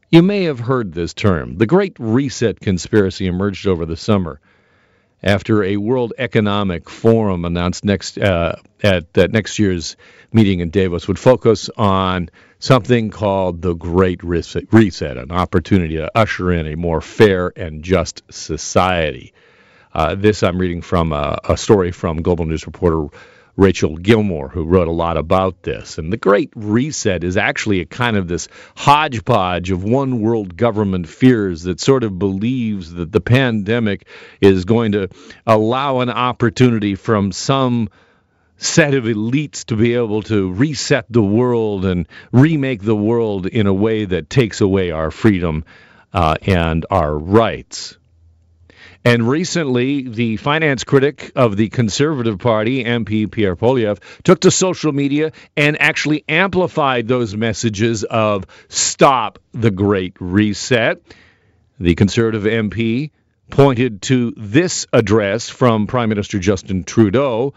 You 0.09 0.21
may 0.21 0.43
have 0.43 0.59
heard 0.59 0.93
this 0.93 1.13
term. 1.13 1.57
The 1.57 1.65
Great 1.65 1.95
Reset 1.99 2.59
conspiracy 2.59 3.27
emerged 3.27 3.67
over 3.67 3.85
the 3.85 3.97
summer 3.97 4.39
after 5.23 5.63
a 5.63 5.77
World 5.77 6.13
Economic 6.17 6.89
Forum 6.89 7.45
announced 7.45 7.85
next 7.85 8.17
uh, 8.17 8.55
at 8.83 9.17
uh, 9.17 9.27
next 9.27 9.59
year's 9.59 9.95
meeting 10.33 10.59
in 10.59 10.69
Davos 10.69 11.07
would 11.07 11.19
focus 11.19 11.69
on 11.77 12.29
something 12.59 13.09
called 13.09 13.61
the 13.61 13.73
Great 13.73 14.23
Reset, 14.23 15.17
an 15.17 15.31
opportunity 15.31 15.95
to 15.97 16.11
usher 16.17 16.51
in 16.51 16.67
a 16.67 16.75
more 16.75 17.01
fair 17.01 17.51
and 17.55 17.83
just 17.83 18.23
society. 18.29 19.33
Uh, 19.93 20.15
this 20.15 20.41
I'm 20.41 20.57
reading 20.57 20.81
from 20.81 21.11
a, 21.11 21.37
a, 21.49 21.57
story 21.57 21.91
from 21.91 22.21
Global 22.21 22.45
News 22.45 22.65
reporter 22.65 23.07
Rachel 23.55 23.97
Gilmore, 23.97 24.49
who 24.49 24.65
wrote 24.65 24.87
a 24.87 24.91
lot 24.91 25.17
about 25.17 25.63
this. 25.63 25.97
And 25.97 26.11
the 26.11 26.17
Great 26.17 26.51
Reset 26.55 27.23
is 27.23 27.37
actually 27.37 27.81
a 27.81 27.85
kind 27.85 28.17
of 28.17 28.27
this 28.27 28.47
hodgepodge 28.75 29.71
of 29.71 29.83
one 29.83 30.21
world 30.21 30.55
government 30.55 31.07
fears 31.07 31.63
that 31.63 31.79
sort 31.79 32.03
of 32.03 32.17
believes 32.17 32.93
that 32.93 33.11
the 33.11 33.21
pandemic 33.21 34.07
is 34.39 34.65
going 34.65 34.93
to 34.93 35.09
allow 35.45 35.99
an 35.99 36.09
opportunity 36.09 36.95
from 36.95 37.31
some 37.31 37.89
set 38.57 38.93
of 38.93 39.05
elites 39.05 39.65
to 39.65 39.75
be 39.75 39.95
able 39.95 40.21
to 40.21 40.51
reset 40.53 41.05
the 41.09 41.23
world 41.23 41.83
and 41.83 42.07
remake 42.31 42.81
the 42.83 42.95
world 42.95 43.47
in 43.47 43.65
a 43.65 43.73
way 43.73 44.05
that 44.05 44.29
takes 44.29 44.61
away 44.61 44.91
our 44.91 45.09
freedom 45.09 45.65
uh, 46.13 46.35
and 46.45 46.85
our 46.91 47.17
rights. 47.17 47.97
And 49.03 49.27
recently, 49.27 50.07
the 50.07 50.37
finance 50.37 50.83
critic 50.83 51.31
of 51.35 51.57
the 51.57 51.69
Conservative 51.69 52.37
Party, 52.37 52.83
MP 52.83 53.29
Pierre 53.29 53.55
Poilievre, 53.55 53.99
took 54.23 54.41
to 54.41 54.51
social 54.51 54.91
media 54.91 55.31
and 55.57 55.81
actually 55.81 56.23
amplified 56.29 57.07
those 57.07 57.35
messages 57.35 58.03
of 58.03 58.45
stop 58.69 59.39
the 59.53 59.71
Great 59.71 60.13
Reset. 60.19 61.01
The 61.79 61.95
Conservative 61.95 62.43
MP 62.43 63.09
pointed 63.49 64.03
to 64.03 64.33
this 64.37 64.85
address 64.93 65.49
from 65.49 65.87
Prime 65.87 66.09
Minister 66.09 66.37
Justin 66.37 66.83
Trudeau 66.83 67.55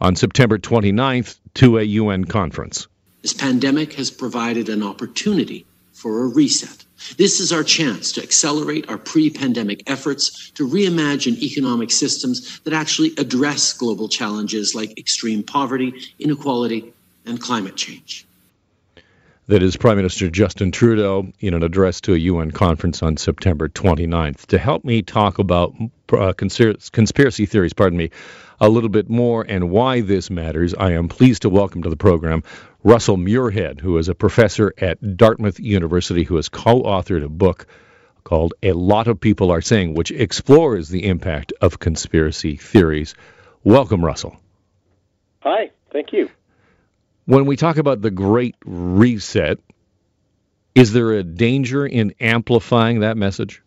on 0.00 0.14
September 0.14 0.58
29th 0.58 1.38
to 1.54 1.78
a 1.78 1.82
UN 1.82 2.24
conference. 2.24 2.86
This 3.22 3.34
pandemic 3.34 3.94
has 3.94 4.12
provided 4.12 4.68
an 4.68 4.84
opportunity 4.84 5.66
for 5.92 6.22
a 6.22 6.28
reset. 6.28 6.85
This 7.18 7.40
is 7.40 7.52
our 7.52 7.62
chance 7.62 8.12
to 8.12 8.22
accelerate 8.22 8.88
our 8.88 8.98
pre 8.98 9.30
pandemic 9.30 9.88
efforts 9.88 10.50
to 10.52 10.66
reimagine 10.66 11.40
economic 11.42 11.90
systems 11.90 12.60
that 12.60 12.72
actually 12.72 13.12
address 13.18 13.72
global 13.72 14.08
challenges 14.08 14.74
like 14.74 14.98
extreme 14.98 15.42
poverty, 15.42 15.92
inequality, 16.18 16.92
and 17.26 17.40
climate 17.40 17.76
change. 17.76 18.26
That 19.48 19.62
is 19.62 19.76
Prime 19.76 19.96
Minister 19.96 20.28
Justin 20.28 20.72
Trudeau 20.72 21.28
in 21.38 21.54
an 21.54 21.62
address 21.62 22.00
to 22.00 22.14
a 22.14 22.18
UN 22.18 22.50
conference 22.50 23.00
on 23.00 23.16
September 23.16 23.68
29th. 23.68 24.46
To 24.46 24.58
help 24.58 24.84
me 24.84 25.02
talk 25.02 25.38
about 25.38 25.72
uh, 26.12 26.32
conspiracy 26.32 27.46
theories, 27.46 27.72
pardon 27.72 27.96
me, 27.96 28.10
a 28.58 28.68
little 28.68 28.88
bit 28.88 29.08
more 29.08 29.46
and 29.48 29.70
why 29.70 30.00
this 30.00 30.30
matters, 30.30 30.74
I 30.74 30.92
am 30.92 31.06
pleased 31.06 31.42
to 31.42 31.48
welcome 31.48 31.82
to 31.82 31.90
the 31.90 31.96
program 31.96 32.42
Russell 32.86 33.16
Muirhead, 33.16 33.80
who 33.80 33.98
is 33.98 34.08
a 34.08 34.14
professor 34.14 34.72
at 34.78 35.16
Dartmouth 35.16 35.58
University, 35.58 36.22
who 36.22 36.36
has 36.36 36.48
co 36.48 36.84
authored 36.84 37.24
a 37.24 37.28
book 37.28 37.66
called 38.22 38.54
A 38.62 38.74
Lot 38.74 39.08
of 39.08 39.18
People 39.18 39.50
Are 39.50 39.60
Saying, 39.60 39.94
which 39.94 40.12
explores 40.12 40.88
the 40.88 41.08
impact 41.08 41.52
of 41.60 41.80
conspiracy 41.80 42.54
theories. 42.54 43.16
Welcome, 43.64 44.04
Russell. 44.04 44.36
Hi, 45.40 45.72
thank 45.92 46.12
you. 46.12 46.30
When 47.24 47.46
we 47.46 47.56
talk 47.56 47.76
about 47.76 48.02
the 48.02 48.12
Great 48.12 48.54
Reset, 48.64 49.58
is 50.76 50.92
there 50.92 51.10
a 51.10 51.24
danger 51.24 51.84
in 51.84 52.14
amplifying 52.20 53.00
that 53.00 53.16
message? 53.16 53.62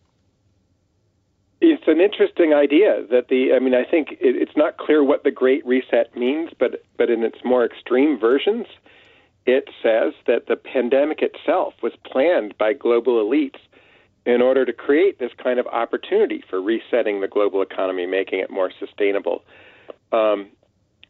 It's 1.60 1.86
an 1.86 2.00
interesting 2.00 2.54
idea 2.54 3.04
that 3.10 3.28
the. 3.28 3.52
I 3.54 3.58
mean, 3.58 3.74
I 3.74 3.84
think 3.84 4.12
it, 4.12 4.36
it's 4.36 4.56
not 4.56 4.78
clear 4.78 5.04
what 5.04 5.24
the 5.24 5.30
Great 5.30 5.66
Reset 5.66 6.16
means, 6.16 6.48
but 6.58 6.82
but 6.96 7.10
in 7.10 7.22
its 7.22 7.36
more 7.44 7.66
extreme 7.66 8.18
versions, 8.18 8.64
it 9.46 9.68
says 9.82 10.12
that 10.26 10.46
the 10.46 10.56
pandemic 10.56 11.22
itself 11.22 11.74
was 11.82 11.92
planned 12.04 12.56
by 12.58 12.72
global 12.72 13.24
elites 13.24 13.58
in 14.26 14.42
order 14.42 14.64
to 14.64 14.72
create 14.72 15.18
this 15.18 15.32
kind 15.42 15.58
of 15.58 15.66
opportunity 15.68 16.44
for 16.48 16.60
resetting 16.60 17.20
the 17.20 17.28
global 17.28 17.62
economy, 17.62 18.06
making 18.06 18.40
it 18.40 18.50
more 18.50 18.70
sustainable. 18.78 19.42
Um, 20.12 20.48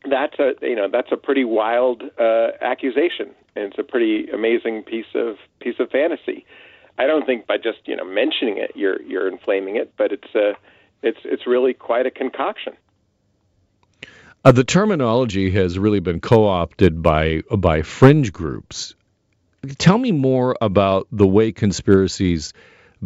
that's 0.09 0.39
a 0.39 0.53
you 0.63 0.77
know 0.77 0.89
that's 0.91 1.13
a 1.13 1.17
pretty 1.17 1.45
wild 1.45 2.03
uh, 2.19 2.49
accusation, 2.63 3.31
and 3.55 3.67
it's 3.67 3.79
a 3.79 3.83
pretty 3.83 4.31
amazing 4.31 4.83
piece 4.83 5.13
of 5.15 5.37
piece 5.61 5.75
of 5.79 5.91
fantasy. 5.91 6.47
I 6.99 7.07
don't 7.07 7.27
think 7.27 7.47
by 7.47 7.57
just 7.57 7.81
you 7.85 7.97
know 7.97 8.05
mentioning 8.05 8.59
it 8.59 8.73
you're 8.75 9.03
you're 9.03 9.29
inflaming 9.29 9.77
it, 9.77 9.93
but 9.99 10.13
it's 10.13 10.35
a 10.35 10.51
uh, 10.51 10.53
it's 11.03 11.19
it's 11.25 11.47
really 11.47 11.75
quite 11.75 12.07
a 12.07 12.11
concoction. 12.11 12.75
Uh, 14.43 14.53
the 14.53 14.65
terminology 14.65 15.51
has 15.51 15.79
really 15.79 16.01
been 16.01 16.21
co-opted 16.21 17.03
by 17.03 17.43
by 17.57 17.83
fringe 17.83 18.33
groups. 18.33 18.95
Tell 19.77 19.99
me 19.99 20.13
more 20.13 20.57
about 20.63 21.07
the 21.13 21.27
way 21.27 21.53
conspiracies 21.53 22.55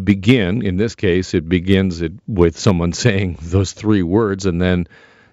begin. 0.03 0.63
In 0.63 0.77
this 0.77 0.95
case, 0.95 1.35
it 1.35 1.49
begins 1.49 2.01
it, 2.01 2.13
with 2.29 2.57
someone 2.57 2.93
saying 3.05 3.39
those 3.43 3.73
three 3.73 4.03
words, 4.03 4.47
and 4.47 4.63
then, 4.63 4.87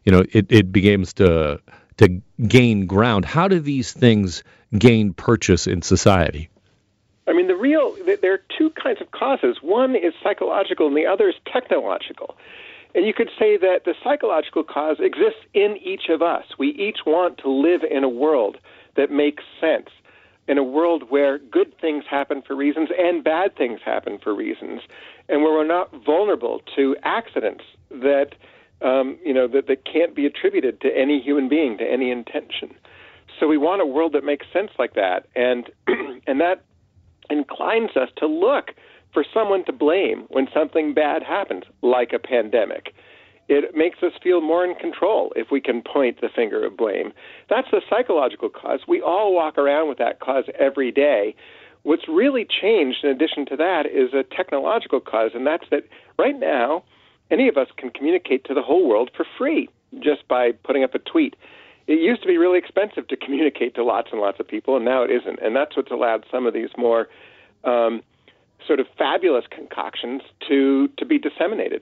you 0.03 0.11
know, 0.11 0.23
it, 0.31 0.47
it 0.49 0.71
begins 0.71 1.13
to 1.13 1.61
to 1.97 2.21
gain 2.47 2.87
ground. 2.87 3.23
How 3.23 3.47
do 3.47 3.59
these 3.59 3.91
things 3.91 4.43
gain 4.75 5.13
purchase 5.13 5.67
in 5.67 5.83
society? 5.83 6.49
I 7.27 7.33
mean, 7.33 7.47
the 7.47 7.55
real 7.55 7.95
there 8.21 8.33
are 8.33 8.41
two 8.57 8.71
kinds 8.71 9.01
of 9.01 9.11
causes. 9.11 9.57
One 9.61 9.95
is 9.95 10.13
psychological, 10.23 10.87
and 10.87 10.97
the 10.97 11.05
other 11.05 11.29
is 11.29 11.35
technological. 11.45 12.37
And 12.93 13.05
you 13.05 13.13
could 13.13 13.29
say 13.39 13.57
that 13.57 13.85
the 13.85 13.93
psychological 14.03 14.63
cause 14.63 14.97
exists 14.99 15.39
in 15.53 15.77
each 15.77 16.09
of 16.09 16.21
us. 16.21 16.43
We 16.59 16.69
each 16.69 16.99
want 17.05 17.37
to 17.39 17.49
live 17.49 17.81
in 17.89 18.03
a 18.03 18.09
world 18.09 18.57
that 18.95 19.09
makes 19.11 19.43
sense, 19.59 19.87
in 20.47 20.57
a 20.57 20.63
world 20.63 21.03
where 21.09 21.37
good 21.39 21.73
things 21.79 22.03
happen 22.09 22.41
for 22.45 22.55
reasons 22.55 22.89
and 22.97 23.23
bad 23.23 23.55
things 23.55 23.79
happen 23.83 24.17
for 24.21 24.35
reasons, 24.35 24.81
and 25.29 25.41
where 25.41 25.53
we're 25.53 25.65
not 25.65 25.89
vulnerable 26.05 26.61
to 26.75 26.95
accidents 27.03 27.63
that 27.89 28.35
um, 28.81 29.17
you 29.23 29.33
know 29.33 29.47
that, 29.47 29.67
that 29.67 29.85
can't 29.85 30.15
be 30.15 30.25
attributed 30.25 30.81
to 30.81 30.89
any 30.89 31.21
human 31.21 31.47
being, 31.47 31.77
to 31.77 31.85
any 31.85 32.11
intention. 32.11 32.73
So 33.39 33.47
we 33.47 33.57
want 33.57 33.81
a 33.81 33.85
world 33.85 34.13
that 34.13 34.23
makes 34.23 34.45
sense 34.51 34.71
like 34.77 34.95
that, 34.95 35.27
and 35.35 35.69
and 36.27 36.41
that 36.41 36.63
inclines 37.29 37.91
us 37.95 38.09
to 38.17 38.27
look 38.27 38.71
for 39.13 39.25
someone 39.33 39.65
to 39.65 39.73
blame 39.73 40.25
when 40.29 40.47
something 40.53 40.93
bad 40.93 41.23
happens, 41.23 41.63
like 41.81 42.13
a 42.13 42.19
pandemic. 42.19 42.93
It 43.47 43.75
makes 43.75 44.01
us 44.01 44.13
feel 44.23 44.39
more 44.39 44.63
in 44.63 44.75
control 44.75 45.33
if 45.35 45.51
we 45.51 45.59
can 45.59 45.81
point 45.81 46.21
the 46.21 46.29
finger 46.33 46.65
of 46.65 46.77
blame. 46.77 47.11
That's 47.49 47.67
the 47.69 47.81
psychological 47.89 48.49
cause. 48.49 48.81
We 48.87 49.01
all 49.01 49.33
walk 49.35 49.57
around 49.57 49.89
with 49.89 49.97
that 49.97 50.19
cause 50.21 50.45
every 50.57 50.91
day. 50.91 51.35
What's 51.83 52.07
really 52.07 52.45
changed, 52.45 52.99
in 53.03 53.09
addition 53.09 53.45
to 53.47 53.57
that, 53.57 53.85
is 53.87 54.13
a 54.13 54.23
technological 54.23 55.01
cause, 55.01 55.31
and 55.33 55.45
that's 55.45 55.65
that 55.71 55.83
right 56.17 56.39
now, 56.39 56.83
any 57.29 57.47
of 57.47 57.57
us 57.57 57.67
can 57.75 57.89
communicate 57.89 58.45
to 58.45 58.53
the 58.53 58.61
whole 58.61 58.87
world 58.87 59.09
for 59.15 59.25
free 59.37 59.67
just 59.99 60.27
by 60.27 60.51
putting 60.63 60.83
up 60.83 60.93
a 60.95 60.99
tweet. 60.99 61.35
It 61.87 61.99
used 61.99 62.21
to 62.21 62.27
be 62.27 62.37
really 62.37 62.59
expensive 62.59 63.07
to 63.07 63.17
communicate 63.17 63.75
to 63.75 63.83
lots 63.83 64.09
and 64.11 64.21
lots 64.21 64.39
of 64.39 64.47
people, 64.47 64.75
and 64.77 64.85
now 64.85 65.03
it 65.03 65.09
isn't. 65.11 65.39
And 65.41 65.55
that's 65.55 65.75
what's 65.75 65.91
allowed 65.91 66.25
some 66.31 66.45
of 66.45 66.53
these 66.53 66.69
more 66.77 67.09
um, 67.63 68.01
sort 68.67 68.79
of 68.79 68.87
fabulous 68.97 69.45
concoctions 69.49 70.21
to 70.47 70.89
to 70.97 71.05
be 71.05 71.19
disseminated. 71.19 71.81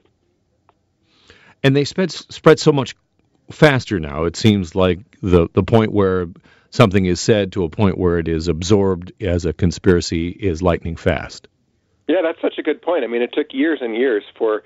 And 1.64 1.76
they 1.76 1.84
spread 1.84 2.12
spread 2.12 2.60
so 2.60 2.72
much 2.72 2.96
faster 3.52 4.00
now. 4.00 4.26
It 4.26 4.36
seems 4.36 4.76
like 4.76 5.00
the 5.22 5.48
the 5.54 5.64
point 5.64 5.92
where 5.92 6.28
something 6.70 7.06
is 7.06 7.20
said 7.20 7.54
to 7.54 7.64
a 7.64 7.70
point 7.70 7.98
where 7.98 8.20
it 8.20 8.28
is 8.28 8.48
absorbed 8.48 9.12
as 9.22 9.46
a 9.46 9.54
conspiracy 9.54 10.30
is 10.30 10.62
lightning 10.62 10.96
fast. 10.96 11.48
Yeah, 12.08 12.22
that's 12.24 12.42
such 12.42 12.58
a 12.58 12.64
good 12.64 12.82
point. 12.82 13.04
I 13.04 13.08
mean, 13.08 13.22
it 13.22 13.32
took 13.34 13.48
years 13.52 13.80
and 13.82 13.96
years 13.96 14.24
for 14.38 14.64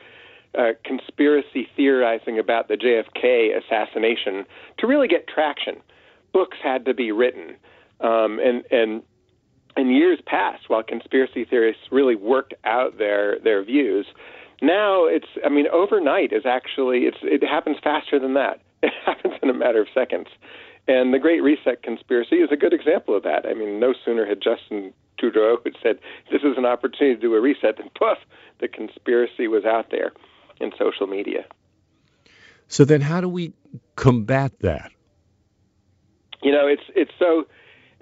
uh, 0.58 0.74
conspiracy 0.86 1.68
theorizing 1.76 2.40
about 2.40 2.68
the 2.68 2.76
JFK 2.76 3.58
assassination 3.58 4.46
to 4.78 4.88
really 4.88 5.08
get 5.08 5.28
traction. 5.28 5.78
books 6.32 6.58
had 6.64 6.86
to 6.86 6.94
be 6.94 7.12
written, 7.12 7.56
um, 8.00 8.40
and 8.40 8.64
and 8.72 9.04
in 9.76 9.90
years 9.90 10.20
past, 10.26 10.70
while 10.70 10.84
conspiracy 10.84 11.46
theorists 11.46 11.84
really 11.92 12.16
worked 12.16 12.54
out 12.64 12.98
their 12.98 13.40
their 13.40 13.64
views, 13.64 14.06
now 14.62 15.06
it's 15.06 15.28
I 15.46 15.50
mean 15.50 15.68
overnight 15.68 16.32
is 16.32 16.46
actually 16.46 17.00
it's 17.06 17.18
it 17.22 17.44
happens 17.44 17.78
faster 17.84 18.20
than 18.20 18.34
that. 18.36 18.62
It 18.84 18.92
happens 19.06 19.36
in 19.42 19.50
a 19.50 19.54
matter 19.54 19.80
of 19.82 19.88
seconds. 19.94 20.28
And 20.90 21.14
the 21.14 21.20
Great 21.20 21.42
Reset 21.42 21.82
conspiracy 21.84 22.36
is 22.38 22.50
a 22.52 22.58
good 22.58 22.74
example 22.74 23.16
of 23.16 23.24
that. 23.24 23.46
I 23.46 23.54
mean, 23.54 23.80
no 23.80 23.94
sooner 24.04 24.26
had 24.26 24.42
Justin 24.42 24.94
Trudeau 25.18 25.58
had 25.64 25.74
said 25.82 26.00
this 26.32 26.42
is 26.42 26.58
an 26.58 26.66
opportunity 26.66 27.16
to 27.16 27.22
do 27.22 27.34
a 27.34 27.40
reset 27.40 27.78
than 27.78 27.90
poof, 27.98 28.18
the 28.60 28.68
conspiracy 28.68 29.48
was 29.48 29.64
out 29.64 29.90
there 29.90 30.12
in 30.60 30.72
social 30.78 31.08
media. 31.08 31.46
So 32.68 32.86
then, 32.86 33.02
how 33.02 33.22
do 33.22 33.30
we 33.30 33.54
combat 33.96 34.52
that? 34.60 34.92
You 36.42 36.52
know, 36.52 36.68
it's 36.68 36.84
it's 36.96 37.12
so 37.18 37.46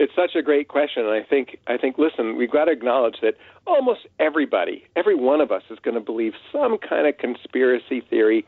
it's 0.01 0.15
such 0.15 0.35
a 0.35 0.41
great 0.41 0.67
question, 0.67 1.05
and 1.05 1.13
I 1.13 1.21
think 1.21 1.59
I 1.67 1.77
think 1.77 1.99
listen, 1.99 2.35
we've 2.35 2.49
got 2.49 2.65
to 2.65 2.71
acknowledge 2.71 3.17
that 3.21 3.35
almost 3.67 4.07
everybody, 4.19 4.83
every 4.95 5.13
one 5.13 5.41
of 5.41 5.51
us, 5.51 5.61
is 5.69 5.77
going 5.77 5.93
to 5.93 6.01
believe 6.01 6.33
some 6.51 6.79
kind 6.79 7.05
of 7.05 7.19
conspiracy 7.19 8.01
theory 8.01 8.43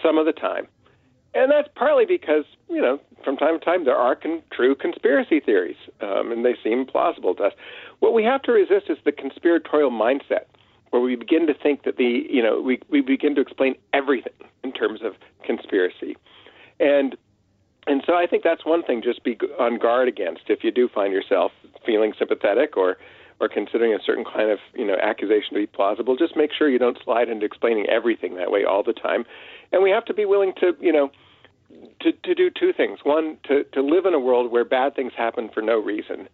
some 0.00 0.16
of 0.16 0.26
the 0.26 0.32
time, 0.32 0.68
and 1.34 1.50
that's 1.50 1.68
partly 1.74 2.06
because 2.06 2.44
you 2.70 2.80
know 2.80 3.00
from 3.24 3.36
time 3.36 3.58
to 3.58 3.64
time 3.64 3.84
there 3.84 3.96
are 3.96 4.14
con- 4.14 4.42
true 4.52 4.76
conspiracy 4.76 5.40
theories, 5.40 5.76
um, 6.00 6.30
and 6.30 6.44
they 6.44 6.54
seem 6.62 6.86
plausible 6.86 7.34
to 7.34 7.42
us. 7.44 7.52
What 7.98 8.14
we 8.14 8.22
have 8.22 8.42
to 8.42 8.52
resist 8.52 8.88
is 8.88 8.98
the 9.04 9.10
conspiratorial 9.10 9.90
mindset, 9.90 10.46
where 10.90 11.02
we 11.02 11.16
begin 11.16 11.48
to 11.48 11.54
think 11.54 11.82
that 11.82 11.96
the 11.96 12.24
you 12.30 12.42
know 12.44 12.60
we 12.60 12.78
we 12.88 13.00
begin 13.00 13.34
to 13.34 13.40
explain 13.40 13.74
everything 13.92 14.34
in 14.62 14.70
terms 14.70 15.00
of 15.02 15.14
conspiracy, 15.44 16.16
and 16.78 17.16
and 17.86 18.02
so 18.06 18.14
I 18.14 18.26
think 18.26 18.44
that's 18.44 18.64
one 18.64 18.82
thing 18.82 19.02
just 19.02 19.24
be 19.24 19.38
on 19.58 19.78
guard 19.78 20.08
against 20.08 20.42
if 20.48 20.62
you 20.62 20.70
do 20.70 20.88
find 20.88 21.12
yourself 21.12 21.52
feeling 21.84 22.12
sympathetic 22.18 22.76
or 22.76 22.96
or 23.40 23.48
considering 23.48 23.92
a 23.92 23.98
certain 24.06 24.24
kind 24.24 24.50
of 24.50 24.58
you 24.74 24.86
know 24.86 24.96
accusation 25.02 25.54
to 25.54 25.60
be 25.60 25.66
plausible. 25.66 26.16
Just 26.16 26.36
make 26.36 26.50
sure 26.56 26.68
you 26.68 26.78
don't 26.78 26.98
slide 27.04 27.28
into 27.28 27.44
explaining 27.44 27.86
everything 27.88 28.36
that 28.36 28.50
way 28.50 28.64
all 28.64 28.82
the 28.84 28.92
time. 28.92 29.24
And 29.72 29.82
we 29.82 29.90
have 29.90 30.04
to 30.06 30.14
be 30.14 30.24
willing 30.24 30.52
to 30.60 30.76
you 30.80 30.92
know 30.92 31.10
to 32.00 32.12
to 32.12 32.34
do 32.34 32.50
two 32.50 32.72
things. 32.72 33.00
One, 33.02 33.36
to 33.48 33.64
to 33.64 33.82
live 33.82 34.06
in 34.06 34.14
a 34.14 34.20
world 34.20 34.52
where 34.52 34.64
bad 34.64 34.94
things 34.94 35.12
happen 35.16 35.50
for 35.52 35.60
no 35.60 35.78
reason. 35.78 36.28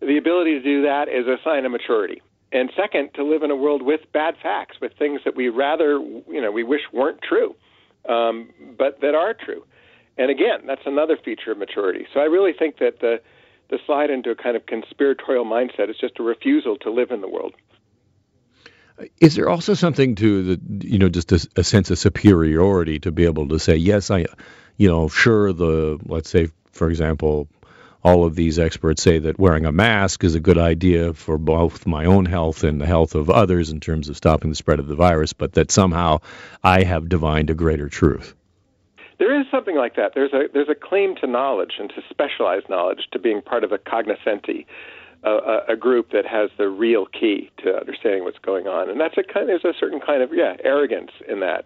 The 0.00 0.16
ability 0.16 0.52
to 0.52 0.62
do 0.62 0.82
that 0.82 1.08
is 1.08 1.26
a 1.26 1.36
sign 1.42 1.64
of 1.64 1.72
maturity. 1.72 2.22
And 2.52 2.70
second, 2.76 3.10
to 3.14 3.24
live 3.24 3.42
in 3.42 3.50
a 3.50 3.56
world 3.56 3.82
with 3.82 4.00
bad 4.12 4.34
facts, 4.40 4.76
with 4.80 4.92
things 4.96 5.22
that 5.24 5.34
we 5.34 5.48
rather 5.48 5.98
you 5.98 6.40
know 6.40 6.52
we 6.52 6.62
wish 6.62 6.82
weren't 6.92 7.20
true, 7.20 7.56
um, 8.08 8.50
but 8.78 9.00
that 9.00 9.16
are 9.16 9.34
true. 9.34 9.64
And 10.16 10.30
again, 10.30 10.66
that's 10.66 10.86
another 10.86 11.16
feature 11.16 11.52
of 11.52 11.58
maturity. 11.58 12.06
So 12.14 12.20
I 12.20 12.24
really 12.24 12.52
think 12.52 12.78
that 12.78 13.00
the 13.00 13.20
the 13.70 13.78
slide 13.86 14.10
into 14.10 14.30
a 14.30 14.34
kind 14.34 14.56
of 14.56 14.66
conspiratorial 14.66 15.46
mindset 15.46 15.88
is 15.88 15.96
just 15.98 16.18
a 16.18 16.22
refusal 16.22 16.76
to 16.76 16.90
live 16.90 17.10
in 17.10 17.22
the 17.22 17.28
world. 17.28 17.54
Is 19.20 19.34
there 19.34 19.48
also 19.48 19.74
something 19.74 20.14
to 20.16 20.54
the 20.54 20.86
you 20.86 20.98
know 20.98 21.08
just 21.08 21.32
a, 21.32 21.48
a 21.56 21.64
sense 21.64 21.90
of 21.90 21.98
superiority 21.98 23.00
to 23.00 23.10
be 23.10 23.24
able 23.24 23.48
to 23.48 23.58
say 23.58 23.76
yes 23.76 24.10
I 24.10 24.26
you 24.76 24.88
know 24.88 25.08
sure 25.08 25.52
the 25.52 25.98
let's 26.06 26.30
say 26.30 26.48
for 26.72 26.90
example 26.90 27.48
all 28.04 28.24
of 28.24 28.34
these 28.34 28.58
experts 28.58 29.02
say 29.02 29.18
that 29.18 29.38
wearing 29.38 29.64
a 29.64 29.72
mask 29.72 30.24
is 30.24 30.34
a 30.34 30.40
good 30.40 30.58
idea 30.58 31.14
for 31.14 31.38
both 31.38 31.86
my 31.86 32.04
own 32.04 32.26
health 32.26 32.62
and 32.62 32.80
the 32.80 32.86
health 32.86 33.14
of 33.14 33.30
others 33.30 33.70
in 33.70 33.80
terms 33.80 34.10
of 34.10 34.16
stopping 34.16 34.50
the 34.50 34.56
spread 34.56 34.78
of 34.78 34.86
the 34.86 34.94
virus, 34.94 35.32
but 35.32 35.54
that 35.54 35.70
somehow 35.70 36.18
I 36.62 36.82
have 36.82 37.08
divined 37.08 37.48
a 37.48 37.54
greater 37.54 37.88
truth. 37.88 38.34
There 39.18 39.38
is 39.38 39.46
something 39.50 39.76
like 39.76 39.96
that. 39.96 40.12
There's 40.14 40.32
a 40.32 40.48
there's 40.52 40.68
a 40.68 40.74
claim 40.74 41.14
to 41.20 41.26
knowledge 41.26 41.74
and 41.78 41.88
to 41.90 42.02
specialized 42.10 42.68
knowledge 42.68 43.08
to 43.12 43.18
being 43.18 43.42
part 43.42 43.64
of 43.64 43.72
a 43.72 43.78
cognoscenti, 43.78 44.66
a, 45.22 45.58
a 45.68 45.76
group 45.76 46.10
that 46.12 46.26
has 46.26 46.50
the 46.58 46.68
real 46.68 47.06
key 47.06 47.50
to 47.58 47.76
understanding 47.76 48.24
what's 48.24 48.38
going 48.38 48.66
on, 48.66 48.90
and 48.90 49.00
that's 49.00 49.16
a 49.16 49.22
kind. 49.22 49.48
There's 49.48 49.64
a 49.64 49.72
certain 49.78 50.00
kind 50.00 50.22
of 50.22 50.30
yeah 50.32 50.56
arrogance 50.64 51.12
in 51.28 51.40
that, 51.40 51.64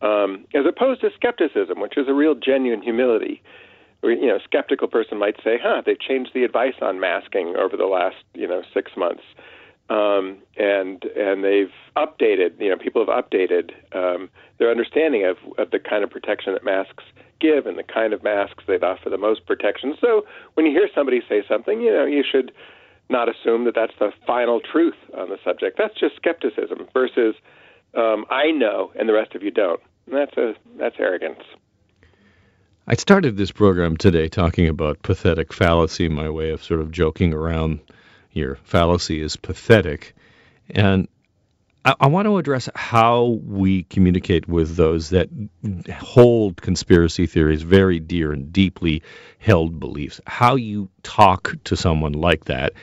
um, 0.00 0.46
as 0.54 0.64
opposed 0.66 1.00
to 1.00 1.10
skepticism, 1.14 1.80
which 1.80 1.96
is 1.96 2.06
a 2.08 2.14
real 2.14 2.34
genuine 2.34 2.82
humility. 2.82 3.42
You 4.02 4.26
know, 4.26 4.36
a 4.36 4.42
skeptical 4.44 4.86
person 4.86 5.18
might 5.18 5.36
say, 5.42 5.58
"Huh, 5.60 5.82
they've 5.84 5.98
changed 5.98 6.32
the 6.34 6.44
advice 6.44 6.76
on 6.80 7.00
masking 7.00 7.56
over 7.56 7.76
the 7.76 7.86
last 7.86 8.16
you 8.34 8.46
know 8.46 8.62
six 8.72 8.92
months." 8.96 9.24
Um, 9.88 10.38
and 10.56 11.04
and 11.16 11.44
they've 11.44 11.72
updated. 11.96 12.60
You 12.60 12.70
know, 12.70 12.76
people 12.76 13.04
have 13.04 13.24
updated 13.24 13.72
um, 13.94 14.28
their 14.58 14.70
understanding 14.70 15.24
of, 15.24 15.36
of 15.58 15.70
the 15.70 15.78
kind 15.78 16.02
of 16.02 16.10
protection 16.10 16.52
that 16.54 16.64
masks 16.64 17.04
give 17.40 17.66
and 17.66 17.78
the 17.78 17.82
kind 17.82 18.12
of 18.12 18.22
masks 18.22 18.64
that 18.66 18.82
offer 18.82 19.10
the 19.10 19.18
most 19.18 19.46
protection. 19.46 19.94
So 20.00 20.24
when 20.54 20.66
you 20.66 20.72
hear 20.72 20.88
somebody 20.94 21.20
say 21.28 21.42
something, 21.46 21.80
you 21.80 21.92
know, 21.92 22.06
you 22.06 22.24
should 22.28 22.52
not 23.08 23.28
assume 23.28 23.64
that 23.64 23.74
that's 23.74 23.92
the 23.98 24.10
final 24.26 24.60
truth 24.60 24.96
on 25.16 25.28
the 25.28 25.38
subject. 25.44 25.78
That's 25.78 25.94
just 25.94 26.16
skepticism 26.16 26.88
versus 26.92 27.34
um, 27.94 28.24
I 28.30 28.50
know 28.50 28.92
and 28.98 29.08
the 29.08 29.12
rest 29.12 29.34
of 29.34 29.42
you 29.42 29.50
don't. 29.50 29.80
And 30.06 30.16
that's 30.16 30.36
a 30.36 30.54
that's 30.78 30.96
arrogance. 30.98 31.42
I 32.88 32.94
started 32.94 33.36
this 33.36 33.50
program 33.50 33.96
today 33.96 34.28
talking 34.28 34.68
about 34.68 35.02
pathetic 35.02 35.52
fallacy, 35.52 36.08
my 36.08 36.30
way 36.30 36.50
of 36.50 36.62
sort 36.62 36.80
of 36.80 36.92
joking 36.92 37.34
around 37.34 37.80
your 38.36 38.56
fallacy 38.56 39.20
is 39.20 39.36
pathetic. 39.36 40.14
And 40.70 41.08
I, 41.84 41.94
I 42.00 42.06
want 42.08 42.26
to 42.26 42.38
address 42.38 42.68
how 42.74 43.40
we 43.44 43.84
communicate 43.84 44.46
with 44.48 44.76
those 44.76 45.10
that 45.10 45.28
hold 45.92 46.60
conspiracy 46.60 47.26
theories 47.26 47.62
very 47.62 47.98
dear 48.00 48.32
and 48.32 48.52
deeply 48.52 49.02
held 49.38 49.80
beliefs. 49.80 50.20
How 50.26 50.56
you 50.56 50.90
talk 51.02 51.54
to 51.64 51.76
someone 51.76 52.12
like 52.12 52.44
that. 52.46 52.74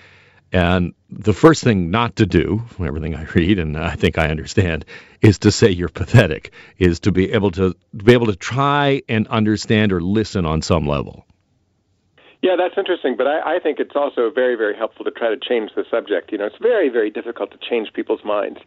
And 0.51 0.93
the 1.09 1.33
first 1.33 1.63
thing 1.63 1.89
not 1.89 2.17
to 2.17 2.27
do, 2.27 2.63
from 2.69 2.85
everything 2.85 3.15
I 3.15 3.23
read 3.35 3.59
and 3.59 3.77
I 3.77 3.95
think 3.95 4.17
I 4.17 4.29
understand, 4.29 4.85
is 5.21 5.39
to 5.39 5.51
say 5.51 5.71
you're 5.71 5.89
pathetic, 5.89 6.53
is 6.77 6.99
to 7.01 7.11
be 7.11 7.31
able 7.31 7.51
to, 7.51 7.73
to 7.73 8.03
be 8.03 8.13
able 8.13 8.27
to 8.27 8.35
try 8.35 9.01
and 9.09 9.27
understand 9.27 9.91
or 9.91 10.01
listen 10.01 10.45
on 10.45 10.61
some 10.61 10.87
level. 10.87 11.25
Yeah, 12.43 12.57
that's 12.57 12.77
interesting, 12.77 13.15
but 13.15 13.25
I, 13.25 13.55
I 13.55 13.59
think 13.59 13.79
it's 13.79 13.95
also 13.95 14.29
very, 14.29 14.55
very 14.57 14.75
helpful 14.75 15.05
to 15.05 15.11
try 15.11 15.29
to 15.29 15.37
change 15.37 15.71
the 15.77 15.85
subject. 15.89 16.29
You 16.29 16.39
know, 16.39 16.45
it's 16.45 16.57
very, 16.61 16.89
very 16.89 17.09
difficult 17.09 17.51
to 17.51 17.57
change 17.57 17.93
people's 17.93 18.25
minds. 18.25 18.59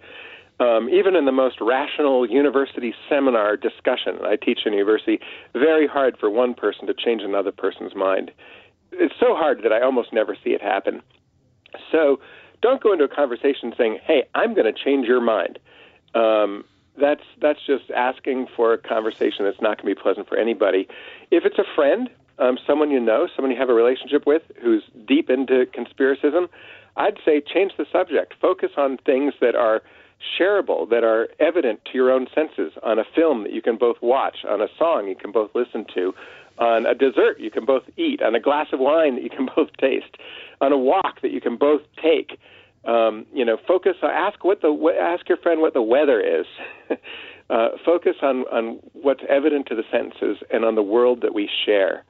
Um, 0.59 0.89
even 0.89 1.15
in 1.15 1.27
the 1.27 1.33
most 1.33 1.61
rational 1.61 2.27
university 2.27 2.95
seminar 3.07 3.55
discussion, 3.59 4.17
I 4.25 4.37
teach 4.37 4.61
in 4.65 4.73
university, 4.73 5.21
very 5.53 5.87
hard 5.87 6.17
for 6.19 6.31
one 6.31 6.55
person 6.55 6.87
to 6.87 6.95
change 6.95 7.21
another 7.21 7.53
person's 7.53 7.95
mind. 7.95 8.31
It's 8.93 9.15
so 9.21 9.37
hard 9.37 9.62
that 9.62 9.75
I 9.75 9.83
almost 9.83 10.11
never 10.11 10.35
see 10.43 10.51
it 10.51 10.62
happen. 10.62 11.03
So 11.93 12.19
don't 12.62 12.83
go 12.83 12.95
into 12.95 13.05
a 13.05 13.09
conversation 13.09 13.75
saying, 13.77 13.99
"Hey, 14.03 14.25
I'm 14.35 14.55
going 14.55 14.73
to 14.73 14.85
change 14.85 15.07
your 15.07 15.21
mind." 15.21 15.59
Um, 16.15 16.65
that's 16.99 17.25
that's 17.43 17.61
just 17.67 17.91
asking 17.91 18.47
for 18.57 18.73
a 18.73 18.79
conversation 18.79 19.45
that's 19.45 19.61
not 19.61 19.77
going 19.77 19.95
to 19.95 19.95
be 19.95 20.03
pleasant 20.03 20.29
for 20.29 20.39
anybody. 20.39 20.89
If 21.31 21.45
it's 21.45 21.59
a 21.59 21.75
friend, 21.75 22.09
um, 22.38 22.59
someone 22.66 22.90
you 22.90 23.01
know, 23.01 23.29
someone 23.35 23.51
you 23.51 23.59
have 23.59 23.70
a 23.70 23.75
relationship 23.75 24.27
with 24.27 24.42
who's 24.62 24.83
deep 25.07 25.31
into 25.31 25.64
conspiracism, 25.66 26.49
I'd 26.96 27.18
say 27.25 27.40
change 27.40 27.72
the 27.77 27.87
subject. 27.90 28.35
Focus 28.40 28.70
on 28.77 28.99
things 28.99 29.35
that 29.40 29.55
are 29.55 29.83
shareable, 30.38 30.88
that 30.90 31.05
are 31.05 31.29
evident 31.40 31.81
to 31.87 31.90
your 31.94 32.11
own 32.11 32.27
senses, 32.35 32.72
on 32.83 32.99
a 32.99 33.05
film 33.14 33.42
that 33.42 33.53
you 33.53 33.62
can 33.62 33.77
both 33.77 33.96
watch, 34.01 34.38
on 34.49 34.61
a 34.61 34.68
song 34.79 35.09
you 35.09 35.16
can 35.16 35.31
both 35.31 35.51
listen 35.55 35.85
to, 35.94 36.14
on 36.59 36.87
a 36.87 36.94
dessert 36.94 37.38
you 37.38 37.51
can 37.51 37.64
both 37.64 37.83
eat, 37.96 38.22
on 38.22 38.35
a 38.35 38.40
glass 38.40 38.68
of 38.72 38.81
wine 38.81 39.16
that 39.16 39.22
you 39.22 39.31
can 39.31 39.49
both 39.57 39.68
taste, 39.79 40.16
on 40.61 40.72
a 40.72 40.79
walk 40.79 41.20
that 41.22 41.31
you 41.31 41.40
can 41.40 41.57
both 41.57 41.83
take. 42.03 42.38
Um, 42.87 43.27
you 43.35 43.44
know, 43.44 43.57
focus. 43.66 43.96
Ask 44.01 44.44
what 44.44 44.61
the 44.61 44.96
ask 45.01 45.29
your 45.29 45.38
friend 45.38 45.61
what 45.61 45.75
the 45.75 45.83
weather 45.83 46.20
is. 46.20 46.46
uh, 47.51 47.70
focus 47.85 48.14
on 48.22 48.42
on 48.53 48.79
what's 48.92 49.22
evident 49.29 49.66
to 49.66 49.75
the 49.75 49.83
senses 49.90 50.38
and 50.53 50.64
on 50.64 50.77
the 50.77 50.85
world 50.85 51.22
that 51.22 51.35
we 51.35 51.51
share. 51.64 52.05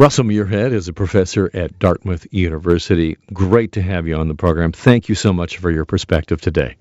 Russell 0.00 0.24
Muirhead 0.24 0.72
is 0.72 0.88
a 0.88 0.94
professor 0.94 1.50
at 1.52 1.78
Dartmouth 1.78 2.26
University. 2.30 3.18
Great 3.34 3.72
to 3.72 3.82
have 3.82 4.08
you 4.08 4.16
on 4.16 4.28
the 4.28 4.34
program. 4.34 4.72
Thank 4.72 5.10
you 5.10 5.14
so 5.14 5.30
much 5.30 5.58
for 5.58 5.70
your 5.70 5.84
perspective 5.84 6.40
today. 6.40 6.76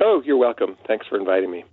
Oh, 0.00 0.22
you're 0.24 0.36
welcome. 0.36 0.76
Thanks 0.86 1.04
for 1.08 1.18
inviting 1.18 1.50
me. 1.50 1.64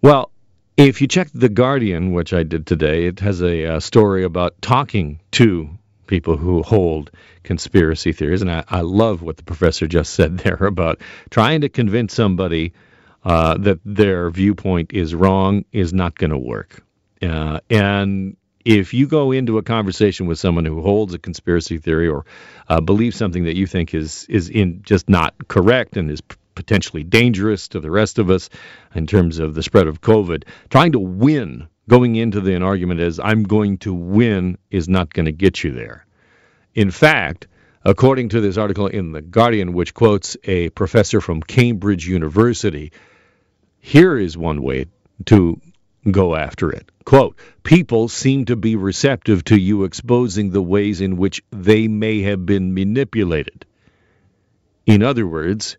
Well, 0.00 0.30
if 0.78 1.02
you 1.02 1.06
check 1.06 1.28
The 1.34 1.50
Guardian, 1.50 2.14
which 2.14 2.32
I 2.32 2.44
did 2.44 2.66
today, 2.66 3.04
it 3.08 3.20
has 3.20 3.42
a, 3.42 3.74
uh, 3.74 3.80
story 3.80 4.24
about 4.24 4.54
talking 4.62 5.20
to 5.32 5.68
people 6.06 6.38
who 6.38 6.62
hold 6.62 7.10
conspiracy 7.42 8.12
theories. 8.12 8.40
And 8.40 8.50
I, 8.50 8.64
I, 8.68 8.80
love 8.80 9.20
what 9.20 9.36
the 9.36 9.42
professor 9.42 9.86
just 9.86 10.14
said 10.14 10.38
there 10.44 10.64
about 10.64 11.02
trying 11.28 11.60
to 11.60 11.68
convince 11.68 12.14
somebody 12.14 12.72
uh, 13.22 13.58
that 13.58 13.80
their 13.84 14.30
viewpoint 14.30 14.94
is 14.94 15.14
wrong 15.14 15.66
is 15.72 15.92
not 15.92 16.16
going 16.16 16.30
to 16.30 16.38
work. 16.38 16.82
Uh, 17.20 17.60
and 17.68 18.38
if 18.68 18.92
you 18.92 19.06
go 19.06 19.32
into 19.32 19.56
a 19.56 19.62
conversation 19.62 20.26
with 20.26 20.38
someone 20.38 20.66
who 20.66 20.82
holds 20.82 21.14
a 21.14 21.18
conspiracy 21.18 21.78
theory 21.78 22.06
or 22.06 22.26
uh, 22.68 22.82
believes 22.82 23.16
something 23.16 23.44
that 23.44 23.56
you 23.56 23.66
think 23.66 23.94
is 23.94 24.26
is 24.28 24.50
in 24.50 24.82
just 24.82 25.08
not 25.08 25.34
correct 25.48 25.96
and 25.96 26.10
is 26.10 26.20
p- 26.20 26.36
potentially 26.54 27.02
dangerous 27.02 27.68
to 27.68 27.80
the 27.80 27.90
rest 27.90 28.18
of 28.18 28.28
us 28.28 28.50
in 28.94 29.06
terms 29.06 29.38
of 29.38 29.54
the 29.54 29.62
spread 29.62 29.86
of 29.86 30.02
COVID, 30.02 30.44
trying 30.68 30.92
to 30.92 30.98
win 30.98 31.66
going 31.88 32.16
into 32.16 32.42
the 32.42 32.54
an 32.54 32.62
argument 32.62 33.00
as 33.00 33.18
I'm 33.18 33.44
going 33.44 33.78
to 33.78 33.94
win 33.94 34.58
is 34.70 34.86
not 34.86 35.14
going 35.14 35.24
to 35.24 35.32
get 35.32 35.64
you 35.64 35.72
there. 35.72 36.04
In 36.74 36.90
fact, 36.90 37.48
according 37.86 38.28
to 38.30 38.42
this 38.42 38.58
article 38.58 38.86
in 38.86 39.12
The 39.12 39.22
Guardian, 39.22 39.72
which 39.72 39.94
quotes 39.94 40.36
a 40.44 40.68
professor 40.70 41.22
from 41.22 41.40
Cambridge 41.40 42.06
University, 42.06 42.92
here 43.80 44.18
is 44.18 44.36
one 44.36 44.60
way 44.60 44.88
to 45.24 45.58
go 46.10 46.34
after 46.34 46.70
it. 46.70 46.90
Quote, 47.04 47.36
people 47.62 48.08
seem 48.08 48.44
to 48.46 48.56
be 48.56 48.76
receptive 48.76 49.44
to 49.44 49.58
you 49.58 49.84
exposing 49.84 50.50
the 50.50 50.62
ways 50.62 51.00
in 51.00 51.16
which 51.16 51.42
they 51.50 51.88
may 51.88 52.22
have 52.22 52.44
been 52.44 52.74
manipulated. 52.74 53.64
In 54.86 55.02
other 55.02 55.26
words, 55.26 55.78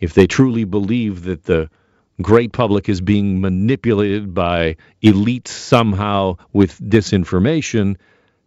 if 0.00 0.14
they 0.14 0.26
truly 0.26 0.64
believe 0.64 1.24
that 1.24 1.44
the 1.44 1.70
great 2.22 2.52
public 2.52 2.88
is 2.88 3.00
being 3.00 3.40
manipulated 3.40 4.34
by 4.34 4.76
elites 5.02 5.48
somehow 5.48 6.36
with 6.52 6.78
disinformation, 6.80 7.96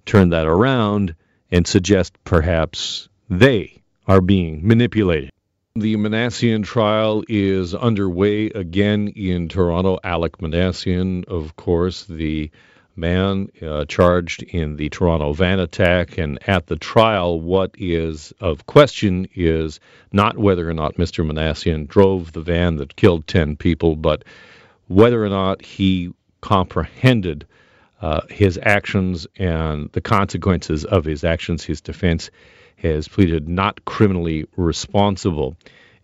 turn 0.05 0.29
that 0.29 0.47
around 0.47 1.15
and 1.51 1.67
suggest 1.67 2.13
perhaps 2.23 3.09
they 3.29 3.81
are 4.07 4.21
being 4.21 4.67
manipulated. 4.67 5.31
The 5.75 5.95
Minassian 5.97 6.63
trial 6.63 7.23
is 7.29 7.75
underway 7.75 8.47
again 8.47 9.09
in 9.09 9.49
Toronto. 9.49 9.99
Alek 10.03 10.39
Minassian, 10.41 11.25
of 11.25 11.55
course, 11.57 12.05
the 12.05 12.49
man 12.95 13.49
uh, 13.61 13.85
charged 13.85 14.41
in 14.41 14.77
the 14.77 14.89
Toronto 14.89 15.31
van 15.31 15.59
attack. 15.59 16.17
And 16.17 16.39
at 16.49 16.65
the 16.65 16.75
trial, 16.75 17.39
what 17.39 17.75
is 17.77 18.33
of 18.41 18.65
question 18.65 19.27
is 19.35 19.79
not 20.11 20.39
whether 20.39 20.67
or 20.67 20.73
not 20.73 20.95
Mr. 20.95 21.23
Minassian 21.23 21.87
drove 21.87 22.31
the 22.31 22.41
van 22.41 22.77
that 22.77 22.95
killed 22.95 23.27
10 23.27 23.55
people, 23.55 23.95
but 23.95 24.23
whether 24.87 25.23
or 25.23 25.29
not 25.29 25.63
he 25.63 26.11
comprehended 26.41 27.45
uh, 28.01 28.21
his 28.27 28.59
actions 28.63 29.27
and 29.37 29.91
the 29.91 30.01
consequences 30.01 30.83
of 30.83 31.05
his 31.05 31.23
actions. 31.23 31.63
His 31.63 31.79
defense 31.79 32.31
has 32.81 33.07
pleaded 33.07 33.47
not 33.47 33.85
criminally 33.85 34.45
responsible. 34.55 35.55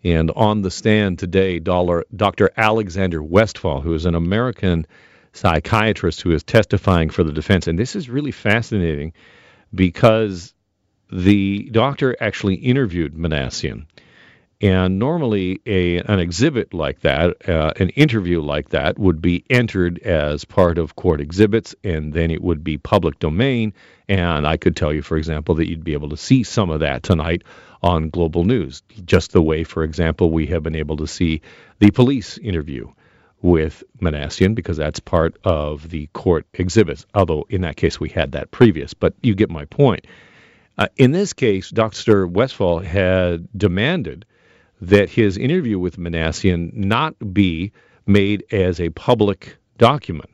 And 0.04 0.30
on 0.32 0.62
the 0.62 0.70
stand 0.70 1.18
today, 1.18 1.58
Dr. 1.58 2.50
Alexander 2.56 3.22
Westphal, 3.22 3.80
who 3.80 3.94
is 3.94 4.06
an 4.06 4.14
American 4.14 4.86
psychiatrist 5.32 6.22
who 6.22 6.32
is 6.32 6.42
testifying 6.42 7.10
for 7.10 7.24
the 7.24 7.32
defense. 7.32 7.66
And 7.66 7.78
this 7.78 7.96
is 7.96 8.08
really 8.08 8.30
fascinating 8.30 9.12
because 9.74 10.54
the 11.12 11.68
doctor 11.70 12.16
actually 12.20 12.54
interviewed 12.54 13.14
Minassian. 13.14 13.86
And 14.62 14.98
normally, 14.98 15.60
a 15.66 15.98
an 15.98 16.18
exhibit 16.18 16.72
like 16.72 17.00
that, 17.00 17.46
uh, 17.46 17.72
an 17.76 17.90
interview 17.90 18.40
like 18.40 18.70
that, 18.70 18.98
would 18.98 19.20
be 19.20 19.44
entered 19.50 19.98
as 19.98 20.46
part 20.46 20.78
of 20.78 20.96
court 20.96 21.20
exhibits, 21.20 21.74
and 21.84 22.14
then 22.14 22.30
it 22.30 22.42
would 22.42 22.64
be 22.64 22.78
public 22.78 23.18
domain. 23.18 23.74
And 24.08 24.46
I 24.46 24.56
could 24.56 24.74
tell 24.74 24.94
you, 24.94 25.02
for 25.02 25.18
example, 25.18 25.54
that 25.56 25.68
you'd 25.68 25.84
be 25.84 25.92
able 25.92 26.08
to 26.08 26.16
see 26.16 26.42
some 26.42 26.70
of 26.70 26.80
that 26.80 27.02
tonight 27.02 27.42
on 27.82 28.08
Global 28.08 28.44
News, 28.44 28.82
just 29.04 29.32
the 29.32 29.42
way, 29.42 29.62
for 29.62 29.84
example, 29.84 30.30
we 30.30 30.46
have 30.46 30.62
been 30.62 30.76
able 30.76 30.96
to 30.96 31.06
see 31.06 31.42
the 31.78 31.90
police 31.90 32.38
interview 32.38 32.90
with 33.42 33.84
Minassian 34.00 34.54
because 34.54 34.78
that's 34.78 35.00
part 35.00 35.36
of 35.44 35.90
the 35.90 36.06
court 36.14 36.46
exhibits. 36.54 37.04
Although 37.14 37.46
in 37.50 37.60
that 37.60 37.76
case 37.76 38.00
we 38.00 38.08
had 38.08 38.32
that 38.32 38.50
previous, 38.50 38.94
but 38.94 39.14
you 39.22 39.34
get 39.34 39.50
my 39.50 39.66
point. 39.66 40.06
Uh, 40.78 40.88
in 40.96 41.12
this 41.12 41.32
case, 41.32 41.70
Dr. 41.70 42.26
Westphal 42.26 42.80
had 42.80 43.46
demanded 43.56 44.24
that 44.80 45.08
his 45.08 45.36
interview 45.36 45.78
with 45.78 45.96
Minassian 45.96 46.72
not 46.74 47.14
be 47.32 47.72
made 48.06 48.44
as 48.52 48.80
a 48.80 48.90
public 48.90 49.56
document. 49.78 50.30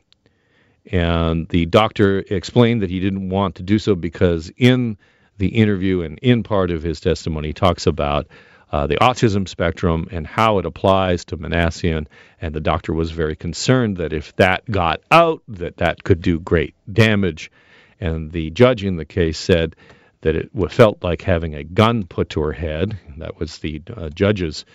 And 0.91 1.47
the 1.47 1.65
doctor 1.65 2.19
explained 2.19 2.81
that 2.81 2.89
he 2.89 2.99
didn't 2.99 3.29
want 3.29 3.55
to 3.55 3.63
do 3.63 3.79
so 3.79 3.95
because 3.95 4.51
in 4.57 4.97
the 5.37 5.47
interview 5.47 6.01
and 6.01 6.19
in 6.19 6.43
part 6.43 6.71
of 6.71 6.83
his 6.83 6.99
testimony, 6.99 7.49
he 7.49 7.53
talks 7.53 7.87
about 7.87 8.27
uh, 8.71 8.87
the 8.87 8.97
autism 8.97 9.47
spectrum 9.47 10.07
and 10.11 10.27
how 10.27 10.57
it 10.57 10.65
applies 10.65 11.25
to 11.25 11.37
Minassian. 11.37 12.07
And 12.41 12.53
the 12.53 12.59
doctor 12.59 12.91
was 12.91 13.11
very 13.11 13.35
concerned 13.35 13.97
that 13.97 14.13
if 14.13 14.35
that 14.35 14.69
got 14.69 15.01
out, 15.09 15.41
that 15.47 15.77
that 15.77 16.03
could 16.03 16.21
do 16.21 16.39
great 16.39 16.75
damage. 16.91 17.51
And 17.99 18.31
the 18.31 18.49
judge 18.49 18.83
in 18.83 18.97
the 18.97 19.05
case 19.05 19.37
said 19.37 19.75
that 20.23 20.35
it 20.35 20.49
felt 20.71 21.03
like 21.03 21.21
having 21.21 21.53
a 21.53 21.63
gun 21.63 22.05
put 22.05 22.29
to 22.29 22.41
her 22.41 22.53
head. 22.53 22.97
That 23.17 23.39
was 23.39 23.57
the 23.59 23.81
uh, 23.95 24.09
judge's 24.09 24.65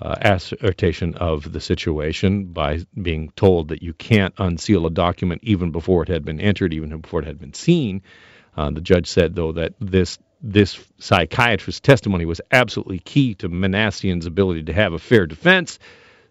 uh, 0.00 0.16
assertion 0.20 1.14
of 1.14 1.52
the 1.52 1.60
situation 1.60 2.46
by 2.46 2.84
being 3.00 3.30
told 3.36 3.68
that 3.68 3.82
you 3.82 3.92
can't 3.92 4.34
unseal 4.38 4.86
a 4.86 4.90
document 4.90 5.42
even 5.44 5.70
before 5.70 6.02
it 6.02 6.08
had 6.08 6.24
been 6.24 6.40
entered, 6.40 6.74
even 6.74 7.00
before 7.00 7.20
it 7.20 7.26
had 7.26 7.38
been 7.38 7.54
seen. 7.54 8.02
Uh, 8.56 8.70
the 8.70 8.80
judge 8.80 9.06
said, 9.06 9.34
though, 9.34 9.52
that 9.52 9.74
this 9.80 10.18
this 10.42 10.78
psychiatrist's 10.98 11.80
testimony 11.80 12.26
was 12.26 12.42
absolutely 12.52 12.98
key 12.98 13.34
to 13.34 13.48
Minassian's 13.48 14.26
ability 14.26 14.64
to 14.64 14.72
have 14.72 14.92
a 14.92 14.98
fair 14.98 15.26
defense, 15.26 15.78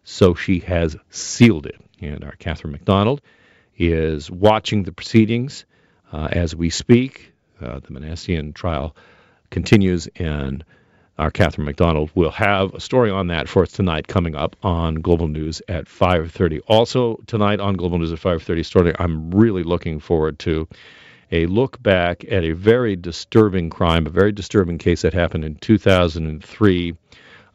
so 0.03 0.35
she 0.35 0.59
has 0.59 0.95
sealed 1.09 1.65
it. 1.65 1.81
And 2.01 2.23
our 2.23 2.35
Catherine 2.37 2.71
McDonald 2.71 3.21
is 3.77 4.29
watching 4.29 4.83
the 4.83 4.91
proceedings 4.91 5.65
uh, 6.11 6.27
as 6.31 6.55
we 6.55 6.69
speak. 6.69 7.33
Uh, 7.61 7.79
the 7.79 7.87
Minassian 7.89 8.53
trial 8.53 8.95
continues, 9.49 10.07
and 10.17 10.63
our 11.17 11.31
Catherine 11.31 11.65
McDonald 11.65 12.11
will 12.13 12.31
have 12.31 12.73
a 12.73 12.79
story 12.79 13.09
on 13.09 13.27
that 13.27 13.47
for 13.47 13.63
us 13.63 13.71
tonight 13.71 14.07
coming 14.07 14.35
up 14.35 14.55
on 14.63 14.95
Global 14.95 15.27
News 15.27 15.61
at 15.69 15.87
5:30. 15.87 16.59
Also 16.67 17.21
tonight 17.27 17.59
on 17.59 17.75
Global 17.75 17.99
News 17.99 18.11
at 18.11 18.19
5:30 18.19 18.63
story 18.63 18.93
I'm 18.99 19.31
really 19.31 19.63
looking 19.63 19.99
forward 19.99 20.39
to 20.39 20.67
a 21.31 21.45
look 21.45 21.81
back 21.81 22.25
at 22.29 22.43
a 22.43 22.51
very 22.51 22.95
disturbing 22.95 23.69
crime, 23.69 24.05
a 24.05 24.09
very 24.09 24.31
disturbing 24.31 24.77
case 24.77 25.01
that 25.01 25.13
happened 25.13 25.45
in 25.45 25.55
2003. 25.55 26.95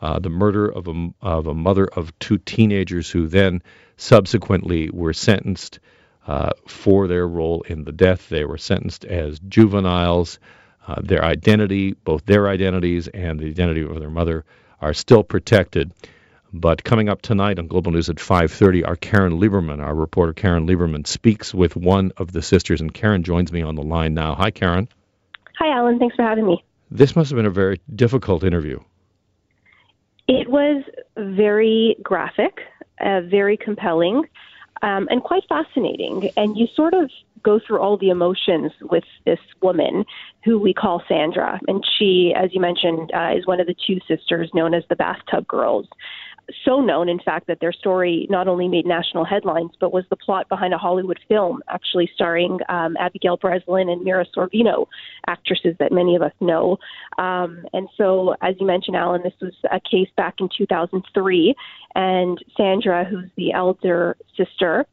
Uh, 0.00 0.18
the 0.18 0.30
murder 0.30 0.66
of 0.66 0.88
a, 0.88 1.10
of 1.20 1.46
a 1.46 1.54
mother 1.54 1.86
of 1.86 2.18
two 2.18 2.38
teenagers 2.38 3.10
who 3.10 3.28
then 3.28 3.62
subsequently 3.98 4.88
were 4.90 5.12
sentenced 5.12 5.78
uh, 6.26 6.50
for 6.66 7.06
their 7.06 7.26
role 7.26 7.62
in 7.62 7.84
the 7.84 7.92
death. 7.92 8.28
They 8.28 8.44
were 8.44 8.58
sentenced 8.58 9.04
as 9.04 9.38
juveniles. 9.40 10.38
Uh, 10.86 10.96
their 11.02 11.24
identity, 11.24 11.92
both 11.92 12.24
their 12.24 12.48
identities 12.48 13.08
and 13.08 13.38
the 13.38 13.46
identity 13.46 13.82
of 13.82 14.00
their 14.00 14.10
mother, 14.10 14.44
are 14.80 14.94
still 14.94 15.22
protected. 15.22 15.92
But 16.52 16.82
coming 16.82 17.08
up 17.08 17.22
tonight 17.22 17.58
on 17.58 17.68
Global 17.68 17.92
News 17.92 18.08
at 18.10 18.16
5:30, 18.16 18.84
our 18.84 18.96
Caryn 18.96 19.38
Lieberman, 19.38 19.80
our 19.80 19.94
reporter 19.94 20.32
Caryn 20.32 20.66
Lieberman, 20.66 21.06
speaks 21.06 21.54
with 21.54 21.76
one 21.76 22.12
of 22.16 22.32
the 22.32 22.42
sisters, 22.42 22.80
and 22.80 22.92
Caryn 22.92 23.22
joins 23.22 23.52
me 23.52 23.62
on 23.62 23.76
the 23.76 23.82
line 23.82 24.14
now. 24.14 24.34
Hi, 24.34 24.50
Caryn. 24.50 24.88
Hi, 25.58 25.68
Alan. 25.68 25.98
Thanks 25.98 26.16
for 26.16 26.22
having 26.22 26.46
me. 26.46 26.64
This 26.90 27.14
must 27.14 27.30
have 27.30 27.36
been 27.36 27.46
a 27.46 27.50
very 27.50 27.80
difficult 27.94 28.42
interview. 28.42 28.80
It 30.26 30.48
was 30.48 30.82
very 31.16 31.96
graphic, 32.02 32.60
uh, 33.00 33.20
very 33.22 33.56
compelling, 33.56 34.24
um, 34.82 35.08
and 35.10 35.22
quite 35.22 35.44
fascinating. 35.48 36.30
And 36.36 36.56
you 36.56 36.66
sort 36.74 36.94
of 36.94 37.10
go 37.42 37.58
through 37.58 37.78
all 37.78 37.96
the 37.96 38.10
emotions 38.10 38.72
with 38.82 39.04
this 39.24 39.38
woman 39.62 40.04
who 40.44 40.58
we 40.58 40.74
call 40.74 41.02
Sandra. 41.08 41.60
And 41.68 41.84
she, 41.98 42.34
as 42.36 42.50
you 42.52 42.60
mentioned, 42.60 43.10
uh, 43.14 43.32
is 43.36 43.46
one 43.46 43.60
of 43.60 43.66
the 43.66 43.76
two 43.86 43.98
sisters 44.06 44.50
known 44.54 44.74
as 44.74 44.84
the 44.88 44.96
Bathtub 44.96 45.46
Girls 45.46 45.86
so 46.64 46.80
known, 46.80 47.08
in 47.08 47.18
fact, 47.18 47.46
that 47.46 47.60
their 47.60 47.72
story 47.72 48.26
not 48.30 48.48
only 48.48 48.68
made 48.68 48.86
national 48.86 49.24
headlines, 49.24 49.70
but 49.80 49.92
was 49.92 50.04
the 50.10 50.16
plot 50.16 50.48
behind 50.48 50.74
a 50.74 50.78
Hollywood 50.78 51.18
film, 51.28 51.62
actually 51.68 52.10
starring 52.14 52.58
um, 52.68 52.96
Abigail 52.98 53.36
Breslin 53.36 53.88
and 53.88 54.02
Mira 54.02 54.26
Sorvino, 54.36 54.86
actresses 55.26 55.74
that 55.78 55.92
many 55.92 56.16
of 56.16 56.22
us 56.22 56.32
know. 56.40 56.78
Um, 57.18 57.66
and 57.72 57.88
so, 57.96 58.34
as 58.42 58.54
you 58.58 58.66
mentioned, 58.66 58.96
Alan, 58.96 59.22
this 59.22 59.34
was 59.40 59.54
a 59.70 59.80
case 59.80 60.08
back 60.16 60.34
in 60.40 60.48
2003, 60.56 61.54
and 61.94 62.38
Sandra, 62.56 63.04
who's 63.04 63.30
the 63.36 63.52
elder 63.52 64.16
sister, 64.36 64.86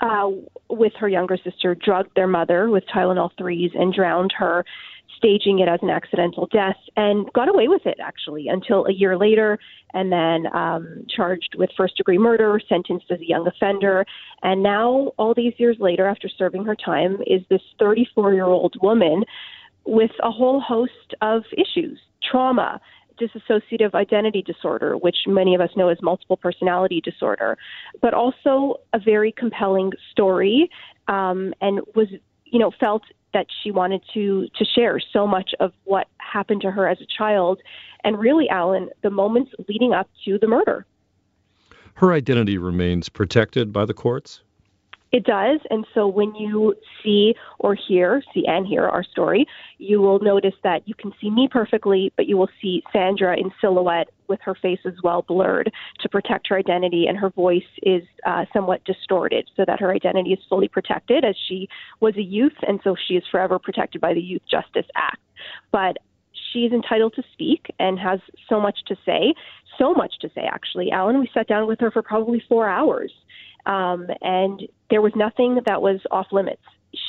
uh, 0.00 0.30
with 0.68 0.92
her 0.98 1.08
younger 1.08 1.38
sister, 1.42 1.74
drugged 1.74 2.14
their 2.14 2.26
mother 2.26 2.68
with 2.68 2.84
Tylenol 2.94 3.30
3s 3.38 3.78
and 3.78 3.94
drowned 3.94 4.32
her 4.36 4.64
staging 5.16 5.58
it 5.58 5.68
as 5.68 5.80
an 5.82 5.90
accidental 5.90 6.46
death 6.52 6.76
and 6.96 7.32
got 7.32 7.48
away 7.48 7.68
with 7.68 7.86
it 7.86 7.98
actually 8.00 8.48
until 8.48 8.86
a 8.86 8.92
year 8.92 9.16
later 9.16 9.58
and 9.94 10.12
then 10.12 10.46
um, 10.54 11.04
charged 11.08 11.54
with 11.56 11.70
first 11.76 11.96
degree 11.96 12.18
murder, 12.18 12.60
sentenced 12.68 13.10
as 13.10 13.20
a 13.20 13.26
young 13.26 13.46
offender. 13.46 14.04
And 14.42 14.62
now, 14.62 15.12
all 15.16 15.34
these 15.34 15.54
years 15.58 15.76
later, 15.80 16.06
after 16.06 16.28
serving 16.28 16.64
her 16.64 16.76
time, 16.76 17.18
is 17.26 17.42
this 17.48 17.62
34 17.78 18.34
year 18.34 18.44
old 18.44 18.74
woman 18.82 19.24
with 19.84 20.10
a 20.22 20.30
whole 20.30 20.60
host 20.60 21.14
of 21.22 21.44
issues 21.52 21.98
trauma, 22.30 22.80
dissociative 23.20 23.94
identity 23.94 24.42
disorder, 24.42 24.96
which 24.96 25.16
many 25.26 25.54
of 25.54 25.60
us 25.60 25.70
know 25.76 25.88
as 25.88 25.98
multiple 26.02 26.36
personality 26.36 27.00
disorder, 27.00 27.56
but 28.02 28.12
also 28.14 28.80
a 28.92 28.98
very 28.98 29.32
compelling 29.32 29.92
story 30.10 30.70
um, 31.08 31.54
and 31.60 31.80
was, 31.94 32.08
you 32.56 32.60
know, 32.60 32.70
felt 32.80 33.02
that 33.34 33.46
she 33.62 33.70
wanted 33.70 34.00
to 34.14 34.48
to 34.56 34.64
share 34.64 34.98
so 34.98 35.26
much 35.26 35.50
of 35.60 35.74
what 35.84 36.06
happened 36.16 36.62
to 36.62 36.70
her 36.70 36.88
as 36.88 36.98
a 37.02 37.06
child 37.06 37.60
and 38.02 38.18
really 38.18 38.48
Alan 38.48 38.88
the 39.02 39.10
moments 39.10 39.52
leading 39.68 39.92
up 39.92 40.08
to 40.24 40.38
the 40.38 40.46
murder. 40.48 40.86
Her 41.96 42.14
identity 42.14 42.56
remains 42.56 43.10
protected 43.10 43.74
by 43.74 43.84
the 43.84 43.92
courts? 43.92 44.40
It 45.16 45.24
does. 45.24 45.60
And 45.70 45.86
so 45.94 46.06
when 46.06 46.34
you 46.34 46.74
see 47.02 47.34
or 47.58 47.74
hear, 47.74 48.22
see 48.34 48.44
and 48.46 48.66
hear 48.66 48.86
our 48.86 49.02
story, 49.02 49.46
you 49.78 50.02
will 50.02 50.18
notice 50.18 50.52
that 50.62 50.86
you 50.86 50.94
can 50.94 51.10
see 51.18 51.30
me 51.30 51.48
perfectly, 51.50 52.12
but 52.18 52.26
you 52.26 52.36
will 52.36 52.50
see 52.60 52.82
Sandra 52.92 53.34
in 53.34 53.50
silhouette 53.58 54.08
with 54.28 54.40
her 54.42 54.54
face 54.54 54.80
as 54.84 54.92
well 55.02 55.22
blurred 55.22 55.72
to 56.00 56.08
protect 56.10 56.48
her 56.48 56.58
identity, 56.58 57.06
and 57.06 57.16
her 57.16 57.30
voice 57.30 57.62
is 57.82 58.02
uh, 58.26 58.44
somewhat 58.52 58.84
distorted 58.84 59.48
so 59.56 59.64
that 59.66 59.80
her 59.80 59.90
identity 59.90 60.34
is 60.34 60.38
fully 60.50 60.68
protected 60.68 61.24
as 61.24 61.34
she 61.48 61.66
was 62.00 62.14
a 62.18 62.22
youth, 62.22 62.58
and 62.68 62.78
so 62.84 62.94
she 63.08 63.14
is 63.14 63.24
forever 63.30 63.58
protected 63.58 64.02
by 64.02 64.12
the 64.12 64.20
Youth 64.20 64.42
Justice 64.50 64.86
Act. 64.96 65.22
But 65.72 65.96
she 66.52 66.66
is 66.66 66.72
entitled 66.72 67.14
to 67.14 67.22
speak 67.32 67.68
and 67.78 67.98
has 67.98 68.20
so 68.50 68.60
much 68.60 68.80
to 68.88 68.96
say, 69.06 69.32
so 69.78 69.94
much 69.94 70.12
to 70.20 70.28
say, 70.34 70.42
actually. 70.42 70.90
Alan, 70.90 71.20
we 71.20 71.30
sat 71.32 71.48
down 71.48 71.66
with 71.66 71.80
her 71.80 71.90
for 71.90 72.02
probably 72.02 72.42
four 72.46 72.68
hours 72.68 73.12
um, 73.66 74.06
and 74.22 74.62
there 74.90 75.02
was 75.02 75.12
nothing 75.16 75.60
that 75.66 75.82
was 75.82 76.00
off 76.10 76.28
limits. 76.32 76.62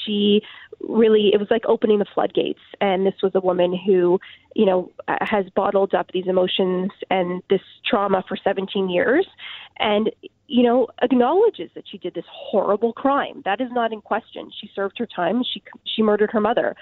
She 0.05 0.41
really, 0.81 1.31
it 1.33 1.39
was 1.39 1.47
like 1.49 1.63
opening 1.67 1.99
the 1.99 2.05
floodgates. 2.13 2.59
And 2.81 3.05
this 3.05 3.13
was 3.23 3.31
a 3.35 3.39
woman 3.39 3.77
who, 3.85 4.19
you 4.55 4.65
know, 4.65 4.91
has 5.07 5.45
bottled 5.55 5.93
up 5.93 6.11
these 6.13 6.27
emotions 6.27 6.91
and 7.09 7.41
this 7.49 7.61
trauma 7.85 8.23
for 8.27 8.35
17 8.35 8.89
years. 8.89 9.25
And 9.79 10.11
you 10.49 10.63
know, 10.63 10.87
acknowledges 11.01 11.69
that 11.75 11.83
she 11.89 11.97
did 11.97 12.13
this 12.13 12.25
horrible 12.31 12.93
crime. 12.93 13.41
That 13.43 13.59
is 13.59 13.67
not 13.71 13.91
in 13.91 13.99
question. 13.99 14.49
She 14.59 14.69
served 14.73 14.97
her 14.97 15.05
time. 15.05 15.43
She 15.43 15.61
she 15.83 16.01
murdered 16.01 16.31
her 16.31 16.39
mother. 16.39 16.73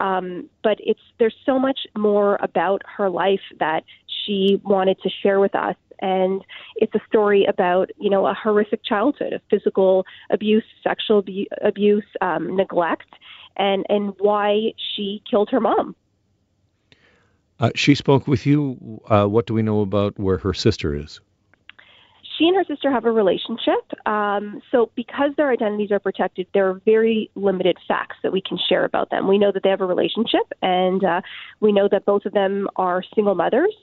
Um, 0.00 0.48
but 0.62 0.78
it's 0.80 1.00
there's 1.18 1.36
so 1.44 1.58
much 1.58 1.80
more 1.96 2.38
about 2.40 2.82
her 2.96 3.10
life 3.10 3.42
that 3.58 3.84
she 4.06 4.60
wanted 4.64 4.98
to 5.02 5.10
share 5.22 5.38
with 5.38 5.54
us 5.54 5.76
and 6.00 6.42
it's 6.76 6.94
a 6.94 7.00
story 7.06 7.44
about 7.44 7.90
you 7.98 8.10
know 8.10 8.26
a 8.26 8.34
horrific 8.34 8.84
childhood 8.84 9.32
of 9.32 9.40
physical 9.50 10.04
abuse, 10.30 10.64
sexual 10.82 11.18
abu- 11.18 11.46
abuse, 11.62 12.06
um, 12.20 12.56
neglect, 12.56 13.08
and 13.56 13.84
and 13.88 14.14
why 14.18 14.72
she 14.94 15.22
killed 15.30 15.50
her 15.50 15.60
mom. 15.60 15.94
Uh, 17.60 17.70
she 17.74 17.94
spoke 17.94 18.26
with 18.26 18.46
you. 18.46 19.00
Uh, 19.06 19.26
what 19.26 19.46
do 19.46 19.54
we 19.54 19.62
know 19.62 19.82
about 19.82 20.18
where 20.18 20.38
her 20.38 20.54
sister 20.54 20.94
is? 20.94 21.20
She 22.38 22.48
and 22.48 22.56
her 22.56 22.64
sister 22.64 22.90
have 22.90 23.04
a 23.04 23.12
relationship. 23.12 23.84
Um, 24.06 24.62
so, 24.72 24.90
because 24.96 25.32
their 25.36 25.50
identities 25.50 25.90
are 25.92 25.98
protected, 25.98 26.46
there 26.54 26.70
are 26.70 26.80
very 26.86 27.30
limited 27.34 27.76
facts 27.86 28.16
that 28.22 28.32
we 28.32 28.40
can 28.40 28.58
share 28.66 28.86
about 28.86 29.10
them. 29.10 29.28
We 29.28 29.36
know 29.36 29.52
that 29.52 29.62
they 29.62 29.68
have 29.68 29.82
a 29.82 29.86
relationship, 29.86 30.50
and 30.62 31.04
uh, 31.04 31.20
we 31.60 31.70
know 31.70 31.86
that 31.92 32.06
both 32.06 32.24
of 32.24 32.32
them 32.32 32.66
are 32.76 33.04
single 33.14 33.34
mothers. 33.34 33.74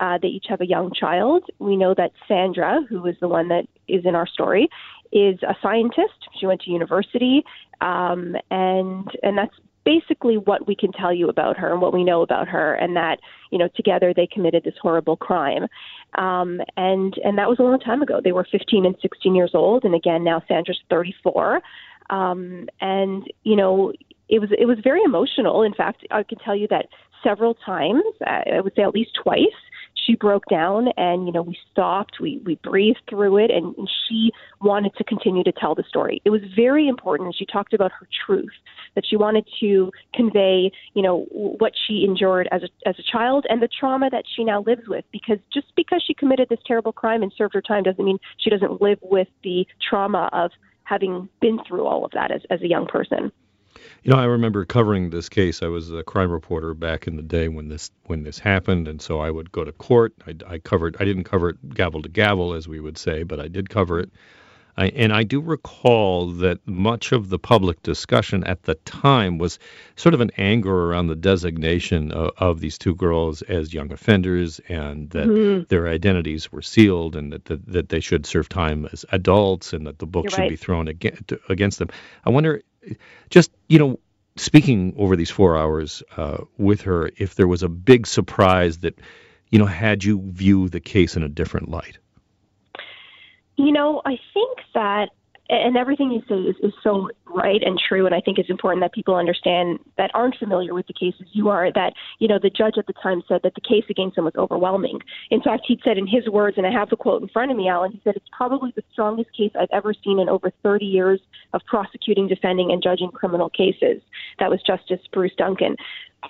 Uh, 0.00 0.18
they 0.20 0.28
each 0.28 0.46
have 0.48 0.60
a 0.60 0.66
young 0.66 0.92
child. 0.92 1.44
We 1.58 1.76
know 1.76 1.94
that 1.94 2.12
Sandra, 2.26 2.80
who 2.88 3.04
is 3.06 3.16
the 3.20 3.28
one 3.28 3.48
that 3.48 3.66
is 3.88 4.04
in 4.04 4.14
our 4.14 4.26
story, 4.26 4.68
is 5.12 5.42
a 5.42 5.56
scientist. 5.62 6.28
She 6.38 6.46
went 6.46 6.60
to 6.62 6.70
university, 6.70 7.44
um, 7.80 8.36
and 8.50 9.08
and 9.22 9.36
that's 9.36 9.54
basically 9.84 10.36
what 10.36 10.66
we 10.66 10.76
can 10.76 10.92
tell 10.92 11.12
you 11.12 11.30
about 11.30 11.56
her 11.56 11.72
and 11.72 11.80
what 11.80 11.94
we 11.94 12.04
know 12.04 12.22
about 12.22 12.46
her, 12.48 12.74
and 12.74 12.94
that 12.96 13.18
you 13.50 13.58
know 13.58 13.68
together 13.74 14.12
they 14.14 14.26
committed 14.26 14.64
this 14.64 14.74
horrible 14.80 15.16
crime, 15.16 15.66
um, 16.16 16.60
and 16.76 17.14
and 17.24 17.38
that 17.38 17.48
was 17.48 17.58
a 17.58 17.62
long 17.62 17.80
time 17.80 18.02
ago. 18.02 18.20
They 18.22 18.32
were 18.32 18.46
15 18.50 18.86
and 18.86 18.96
16 19.00 19.34
years 19.34 19.52
old, 19.54 19.84
and 19.84 19.94
again 19.94 20.22
now 20.24 20.42
Sandra's 20.46 20.80
34, 20.90 21.60
um, 22.10 22.68
and 22.80 23.24
you 23.44 23.56
know 23.56 23.92
it 24.28 24.40
was 24.40 24.50
it 24.58 24.66
was 24.66 24.78
very 24.84 25.02
emotional. 25.02 25.62
In 25.62 25.74
fact, 25.74 26.06
I 26.10 26.22
can 26.22 26.38
tell 26.38 26.54
you 26.54 26.68
that 26.68 26.86
several 27.22 27.54
times, 27.54 28.04
I 28.26 28.60
would 28.60 28.74
say 28.76 28.82
at 28.82 28.94
least 28.94 29.10
twice, 29.20 29.58
she 30.08 30.14
broke 30.16 30.44
down 30.46 30.88
and 30.96 31.26
you 31.26 31.32
know 31.32 31.42
we 31.42 31.56
stopped 31.70 32.16
we 32.20 32.40
we 32.44 32.56
breathed 32.56 33.00
through 33.08 33.36
it 33.36 33.50
and, 33.50 33.74
and 33.76 33.88
she 34.08 34.30
wanted 34.60 34.94
to 34.96 35.04
continue 35.04 35.44
to 35.44 35.52
tell 35.52 35.74
the 35.74 35.84
story. 35.88 36.20
It 36.24 36.30
was 36.30 36.40
very 36.56 36.88
important 36.88 37.34
she 37.38 37.46
talked 37.46 37.74
about 37.74 37.92
her 37.92 38.08
truth 38.26 38.52
that 38.94 39.04
she 39.08 39.16
wanted 39.16 39.46
to 39.60 39.92
convey 40.14 40.70
you 40.94 41.02
know 41.02 41.26
what 41.30 41.72
she 41.86 42.04
endured 42.04 42.48
as 42.50 42.62
a 42.62 42.88
as 42.88 42.96
a 42.98 43.02
child 43.02 43.46
and 43.48 43.62
the 43.62 43.68
trauma 43.68 44.08
that 44.10 44.24
she 44.34 44.44
now 44.44 44.62
lives 44.62 44.88
with 44.88 45.04
because 45.12 45.38
just 45.52 45.66
because 45.76 46.02
she 46.06 46.14
committed 46.14 46.48
this 46.48 46.60
terrible 46.66 46.92
crime 46.92 47.22
and 47.22 47.32
served 47.36 47.54
her 47.54 47.62
time 47.62 47.82
doesn't 47.82 48.04
mean 48.04 48.18
she 48.38 48.50
doesn't 48.50 48.80
live 48.80 48.98
with 49.02 49.28
the 49.44 49.66
trauma 49.88 50.30
of 50.32 50.50
having 50.84 51.28
been 51.40 51.58
through 51.68 51.86
all 51.86 52.04
of 52.04 52.10
that 52.12 52.30
as 52.30 52.40
as 52.50 52.62
a 52.62 52.68
young 52.68 52.86
person 52.86 53.30
you 54.08 54.14
know, 54.14 54.20
I 54.20 54.24
remember 54.24 54.64
covering 54.64 55.10
this 55.10 55.28
case. 55.28 55.62
I 55.62 55.66
was 55.66 55.92
a 55.92 56.02
crime 56.02 56.30
reporter 56.30 56.72
back 56.72 57.06
in 57.06 57.16
the 57.16 57.22
day 57.22 57.48
when 57.48 57.68
this 57.68 57.90
when 58.06 58.22
this 58.22 58.38
happened, 58.38 58.88
and 58.88 59.02
so 59.02 59.20
I 59.20 59.30
would 59.30 59.52
go 59.52 59.64
to 59.64 59.72
court. 59.72 60.14
I, 60.26 60.34
I 60.46 60.58
covered. 60.60 60.96
I 60.98 61.04
didn't 61.04 61.24
cover 61.24 61.50
it 61.50 61.74
gavel 61.74 62.00
to 62.00 62.08
gavel, 62.08 62.54
as 62.54 62.66
we 62.66 62.80
would 62.80 62.96
say, 62.96 63.22
but 63.22 63.38
I 63.38 63.48
did 63.48 63.68
cover 63.68 64.00
it. 64.00 64.10
I, 64.78 64.86
and 64.90 65.12
I 65.12 65.24
do 65.24 65.42
recall 65.42 66.28
that 66.28 66.66
much 66.66 67.12
of 67.12 67.28
the 67.28 67.38
public 67.38 67.82
discussion 67.82 68.44
at 68.44 68.62
the 68.62 68.76
time 68.76 69.36
was 69.36 69.58
sort 69.96 70.14
of 70.14 70.22
an 70.22 70.30
anger 70.38 70.86
around 70.86 71.08
the 71.08 71.16
designation 71.16 72.10
of, 72.12 72.30
of 72.38 72.60
these 72.60 72.78
two 72.78 72.94
girls 72.94 73.42
as 73.42 73.74
young 73.74 73.92
offenders, 73.92 74.58
and 74.70 75.10
that 75.10 75.26
mm-hmm. 75.26 75.64
their 75.68 75.86
identities 75.86 76.50
were 76.50 76.62
sealed, 76.62 77.14
and 77.14 77.30
that, 77.34 77.44
that 77.44 77.66
that 77.66 77.88
they 77.90 78.00
should 78.00 78.24
serve 78.24 78.48
time 78.48 78.88
as 78.90 79.04
adults, 79.12 79.74
and 79.74 79.86
that 79.86 79.98
the 79.98 80.06
book 80.06 80.24
You're 80.24 80.30
should 80.30 80.38
right. 80.38 80.50
be 80.50 80.56
thrown 80.56 80.88
against, 80.88 81.30
against 81.50 81.78
them. 81.78 81.90
I 82.24 82.30
wonder 82.30 82.62
just 83.30 83.50
you 83.68 83.78
know 83.78 83.98
speaking 84.36 84.94
over 84.96 85.16
these 85.16 85.30
four 85.30 85.56
hours 85.56 86.02
uh, 86.16 86.38
with 86.58 86.80
her 86.82 87.10
if 87.16 87.34
there 87.34 87.48
was 87.48 87.62
a 87.62 87.68
big 87.68 88.06
surprise 88.06 88.78
that 88.78 88.98
you 89.50 89.58
know 89.58 89.66
had 89.66 90.04
you 90.04 90.20
view 90.26 90.68
the 90.68 90.80
case 90.80 91.16
in 91.16 91.22
a 91.22 91.28
different 91.28 91.68
light? 91.68 91.98
You 93.56 93.72
know 93.72 94.02
i 94.04 94.18
think 94.32 94.58
that 94.74 95.10
and 95.50 95.76
everything 95.76 96.10
you 96.10 96.22
say 96.28 96.34
is, 96.34 96.56
is 96.62 96.72
so 96.82 97.08
right 97.26 97.62
and 97.62 97.78
true 97.78 98.06
and 98.06 98.14
i 98.14 98.20
think 98.20 98.38
it's 98.38 98.50
important 98.50 98.82
that 98.82 98.92
people 98.92 99.14
understand 99.14 99.78
that 99.96 100.10
aren't 100.14 100.36
familiar 100.36 100.74
with 100.74 100.86
the 100.86 100.92
cases. 100.92 101.26
You 101.32 101.48
are 101.48 101.72
that 101.72 101.94
you 102.18 102.28
know 102.28 102.38
the 102.40 102.50
judge 102.50 102.74
at 102.78 102.86
the 102.86 102.92
time 102.94 103.22
said 103.28 103.40
that 103.44 103.54
the 103.54 103.60
case 103.60 103.84
against 103.88 104.18
him 104.18 104.24
was 104.24 104.34
overwhelming. 104.36 105.00
In 105.30 105.42
fact 105.42 105.64
he 105.66 105.80
said 105.84 105.98
in 105.98 106.06
his 106.06 106.28
words 106.28 106.56
and 106.56 106.66
i 106.66 106.70
have 106.70 106.90
the 106.90 106.96
quote 106.96 107.22
in 107.22 107.28
front 107.28 107.50
of 107.50 107.56
me 107.56 107.68
alan 107.68 107.92
he 107.92 108.00
said 108.04 108.16
it's 108.16 108.28
probably 108.36 108.72
the 108.76 108.84
strongest 108.92 109.30
case 109.36 109.52
i've 109.58 109.68
ever 109.72 109.94
seen 110.04 110.18
in 110.18 110.28
over 110.28 110.52
30 110.62 110.84
years 110.84 111.20
of 111.52 111.60
prosecuting 111.66 112.28
defending 112.28 112.70
and 112.72 112.82
judging 112.82 113.10
criminal 113.10 113.50
cases. 113.50 114.02
That 114.38 114.50
was 114.50 114.60
justice 114.66 115.00
bruce 115.12 115.32
duncan. 115.36 115.76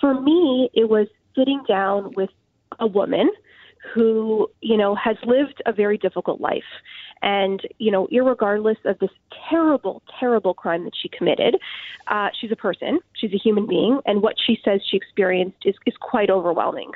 For 0.01 0.21
me 0.21 0.71
it 0.75 0.89
was 0.89 1.09
sitting 1.35 1.63
down 1.67 2.13
with 2.17 2.31
a 2.79 2.87
woman 2.87 3.31
who, 3.95 4.49
you 4.61 4.77
know, 4.77 4.95
has 4.95 5.17
lived 5.25 5.63
a 5.67 5.73
very 5.73 5.99
difficult 5.99 6.41
life. 6.41 6.63
And, 7.23 7.61
you 7.79 7.91
know, 7.91 8.07
regardless 8.11 8.79
of 8.85 8.99
this 8.99 9.11
terrible, 9.51 10.03
terrible 10.19 10.55
crime 10.55 10.85
that 10.85 10.93
she 11.01 11.09
committed, 11.09 11.57
uh, 12.07 12.29
she's 12.41 12.53
a 12.53 12.57
person, 12.57 13.01
she's 13.15 13.33
a 13.33 13.39
human 13.39 13.67
being, 13.67 14.01
and 14.07 14.23
what 14.23 14.35
she 14.45 14.59
says 14.65 14.81
she 14.89 14.97
experienced 14.97 15.59
is, 15.65 15.75
is 15.87 15.95
quite 16.01 16.31
overwhelming. 16.31 16.91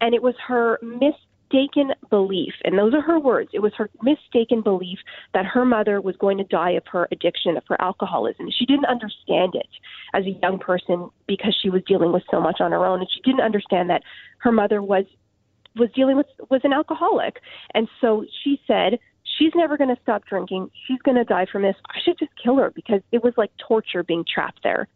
And 0.00 0.14
it 0.14 0.22
was 0.22 0.34
her 0.46 0.78
mistaken 0.82 1.92
belief, 2.10 2.54
and 2.64 2.78
those 2.78 2.94
are 2.94 3.02
her 3.02 3.20
words, 3.20 3.50
it 3.52 3.60
was 3.60 3.72
her 3.76 3.88
mistaken 4.02 4.62
belief 4.62 4.98
that 5.34 5.46
her 5.46 5.64
mother 5.64 6.00
was 6.00 6.16
going 6.16 6.38
to 6.38 6.44
die 6.44 6.72
of 6.72 6.82
her 6.90 7.06
addiction, 7.12 7.56
of 7.56 7.62
her 7.68 7.80
alcoholism. 7.80 8.48
She 8.50 8.66
didn't 8.66 8.86
understand 8.86 9.54
it 9.54 9.68
as 10.14 10.24
a 10.24 10.38
young 10.42 10.58
person 10.58 11.10
because 11.28 11.56
she 11.60 11.70
was 11.70 11.82
dealing 11.86 12.12
with 12.12 12.24
so 12.30 12.40
much 12.40 12.60
on 12.60 12.72
her 12.72 12.84
own, 12.84 13.00
and 13.00 13.08
she 13.12 13.20
didn't 13.20 13.44
understand 13.44 13.90
that 13.90 14.02
her 14.38 14.52
mother 14.52 14.82
was 14.82 15.04
was 15.76 15.90
dealing 15.94 16.16
with 16.16 16.26
was 16.50 16.62
an 16.64 16.72
alcoholic, 16.72 17.40
and 17.74 17.86
so 18.00 18.24
she 18.42 18.58
said 18.66 18.98
she's 19.36 19.52
never 19.54 19.76
going 19.76 19.94
to 19.94 20.00
stop 20.02 20.24
drinking. 20.26 20.70
She's 20.86 21.00
going 21.02 21.16
to 21.16 21.24
die 21.24 21.46
from 21.50 21.62
this. 21.62 21.76
I 21.88 21.98
should 22.04 22.18
just 22.18 22.32
kill 22.42 22.56
her 22.56 22.70
because 22.74 23.00
it 23.12 23.22
was 23.22 23.34
like 23.36 23.50
torture 23.56 24.02
being 24.02 24.24
trapped 24.32 24.62
there. 24.62 24.88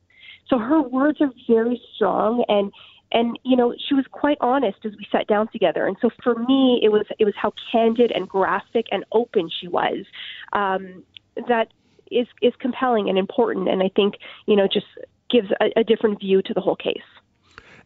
So 0.49 0.59
her 0.59 0.83
words 0.83 1.21
are 1.21 1.31
very 1.49 1.81
strong 1.95 2.45
and 2.49 2.73
and 3.13 3.39
you 3.45 3.57
know 3.57 3.75
she 3.89 3.95
was 3.95 4.05
quite 4.11 4.39
honest 4.41 4.79
as 4.85 4.93
we 4.93 5.07
sat 5.11 5.27
down 5.27 5.49
together 5.49 5.87
and 5.87 5.97
so 6.01 6.11
for 6.23 6.37
me 6.45 6.81
it 6.83 6.91
was 6.91 7.07
it 7.19 7.25
was 7.25 7.35
how 7.37 7.53
candid 7.73 8.13
and 8.13 8.29
graphic 8.29 8.87
and 8.93 9.05
open 9.11 9.51
she 9.61 9.67
was 9.67 10.05
um, 10.53 11.03
that 11.49 11.73
is 12.11 12.29
is 12.41 12.53
compelling 12.61 13.09
and 13.09 13.19
important 13.19 13.69
and 13.69 13.83
I 13.83 13.91
think 13.95 14.15
you 14.47 14.57
know 14.57 14.67
just 14.67 14.87
gives 15.31 15.49
a, 15.61 15.81
a 15.81 15.85
different 15.85 16.21
view 16.21 16.43
to 16.43 16.55
the 16.55 16.61
whole 16.61 16.77
case. 16.77 17.03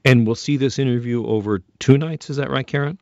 And 0.05 0.27
we'll 0.27 0.35
see 0.35 0.57
this 0.57 0.79
interview 0.79 1.27
over 1.27 1.62
two 1.79 1.97
nights. 1.97 2.29
Is 2.29 2.37
that 2.37 2.51
right, 2.51 2.67
Caryn? 2.67 2.99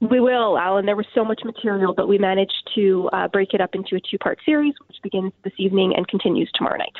We 0.00 0.20
will, 0.20 0.58
Alan. 0.58 0.86
There 0.86 0.96
was 0.96 1.06
so 1.14 1.24
much 1.24 1.40
material, 1.44 1.94
but 1.94 2.08
we 2.08 2.18
managed 2.18 2.70
to 2.74 3.08
uh, 3.12 3.28
break 3.28 3.54
it 3.54 3.60
up 3.60 3.74
into 3.74 3.96
a 3.96 4.00
two 4.00 4.18
part 4.18 4.38
series, 4.44 4.74
which 4.86 4.98
begins 5.02 5.32
this 5.44 5.54
evening 5.58 5.94
and 5.96 6.06
continues 6.08 6.50
tomorrow 6.54 6.76
night. 6.76 6.94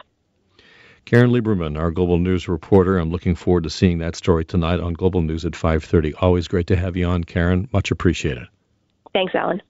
Caryn 1.06 1.30
Lieberman, 1.30 1.78
our 1.78 1.90
Global 1.90 2.18
News 2.18 2.48
reporter. 2.48 2.96
I'm 2.96 3.10
looking 3.10 3.34
forward 3.34 3.64
to 3.64 3.70
seeing 3.70 3.98
that 3.98 4.16
story 4.16 4.44
tonight 4.44 4.80
on 4.80 4.94
Global 4.94 5.20
News 5.20 5.44
at 5.44 5.52
5:30. 5.52 6.14
Always 6.18 6.48
great 6.48 6.68
to 6.68 6.76
have 6.76 6.96
you 6.96 7.06
on, 7.06 7.24
Caryn. 7.24 7.70
Much 7.72 7.90
appreciated. 7.90 8.48
Thanks, 9.12 9.34
Alan. 9.34 9.60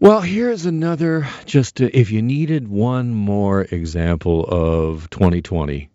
Well, 0.00 0.20
here's 0.20 0.64
another 0.64 1.26
just 1.44 1.76
to, 1.76 1.98
if 1.98 2.12
you 2.12 2.22
needed 2.22 2.68
one 2.68 3.12
more 3.12 3.62
example 3.62 4.44
of 4.44 5.10
2020 5.10 5.90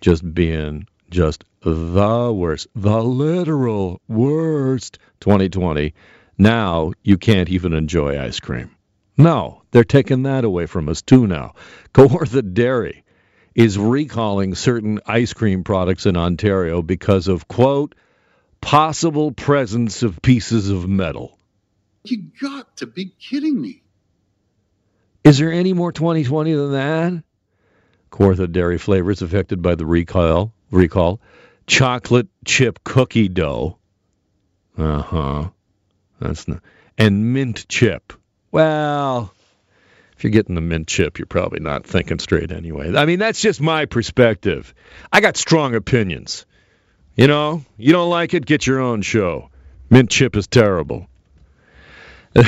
just 0.00 0.34
being 0.34 0.88
just 1.10 1.44
the 1.60 2.32
worst, 2.32 2.68
the 2.74 3.02
literal 3.02 4.00
worst 4.08 4.98
2020. 5.20 5.94
Now 6.38 6.92
you 7.02 7.18
can't 7.18 7.48
even 7.48 7.72
enjoy 7.72 8.20
ice 8.20 8.40
cream. 8.40 8.76
No, 9.18 9.62
they're 9.70 9.84
taking 9.84 10.24
that 10.24 10.44
away 10.44 10.66
from 10.66 10.88
us 10.88 11.02
too 11.02 11.26
now. 11.26 11.54
Kawartha 11.94 12.52
Dairy 12.52 13.04
is 13.54 13.78
recalling 13.78 14.54
certain 14.54 15.00
ice 15.06 15.32
cream 15.32 15.64
products 15.64 16.04
in 16.04 16.16
Ontario 16.16 16.82
because 16.82 17.26
of, 17.26 17.48
quote, 17.48 17.94
possible 18.60 19.32
presence 19.32 20.02
of 20.02 20.20
pieces 20.20 20.68
of 20.68 20.86
metal. 20.86 21.38
You 22.04 22.30
got 22.40 22.76
to 22.78 22.86
be 22.86 23.06
kidding 23.18 23.60
me. 23.60 23.82
Is 25.24 25.38
there 25.38 25.52
any 25.52 25.72
more 25.72 25.90
2020 25.90 26.52
than 26.52 26.72
that? 26.72 27.24
Kawartha 28.12 28.52
Dairy 28.52 28.78
flavors 28.78 29.22
affected 29.22 29.62
by 29.62 29.74
the 29.74 29.86
recall. 29.86 30.52
Recall. 30.70 31.20
Chocolate 31.66 32.28
chip 32.44 32.82
cookie 32.84 33.28
dough. 33.28 33.78
Uh 34.76 35.02
huh. 35.02 35.48
That's 36.20 36.46
not. 36.48 36.60
And 36.98 37.32
mint 37.32 37.66
chip. 37.68 38.12
Well, 38.50 39.32
if 40.16 40.24
you're 40.24 40.30
getting 40.30 40.54
the 40.54 40.60
mint 40.60 40.88
chip, 40.88 41.18
you're 41.18 41.26
probably 41.26 41.60
not 41.60 41.84
thinking 41.84 42.18
straight 42.18 42.52
anyway. 42.52 42.96
I 42.96 43.04
mean, 43.04 43.18
that's 43.18 43.40
just 43.40 43.60
my 43.60 43.84
perspective. 43.86 44.74
I 45.12 45.20
got 45.20 45.36
strong 45.36 45.74
opinions. 45.74 46.46
You 47.16 47.26
know, 47.26 47.64
you 47.76 47.92
don't 47.92 48.10
like 48.10 48.34
it, 48.34 48.46
get 48.46 48.66
your 48.66 48.80
own 48.80 49.02
show. 49.02 49.50
Mint 49.90 50.10
chip 50.10 50.36
is 50.36 50.46
terrible. 50.46 51.08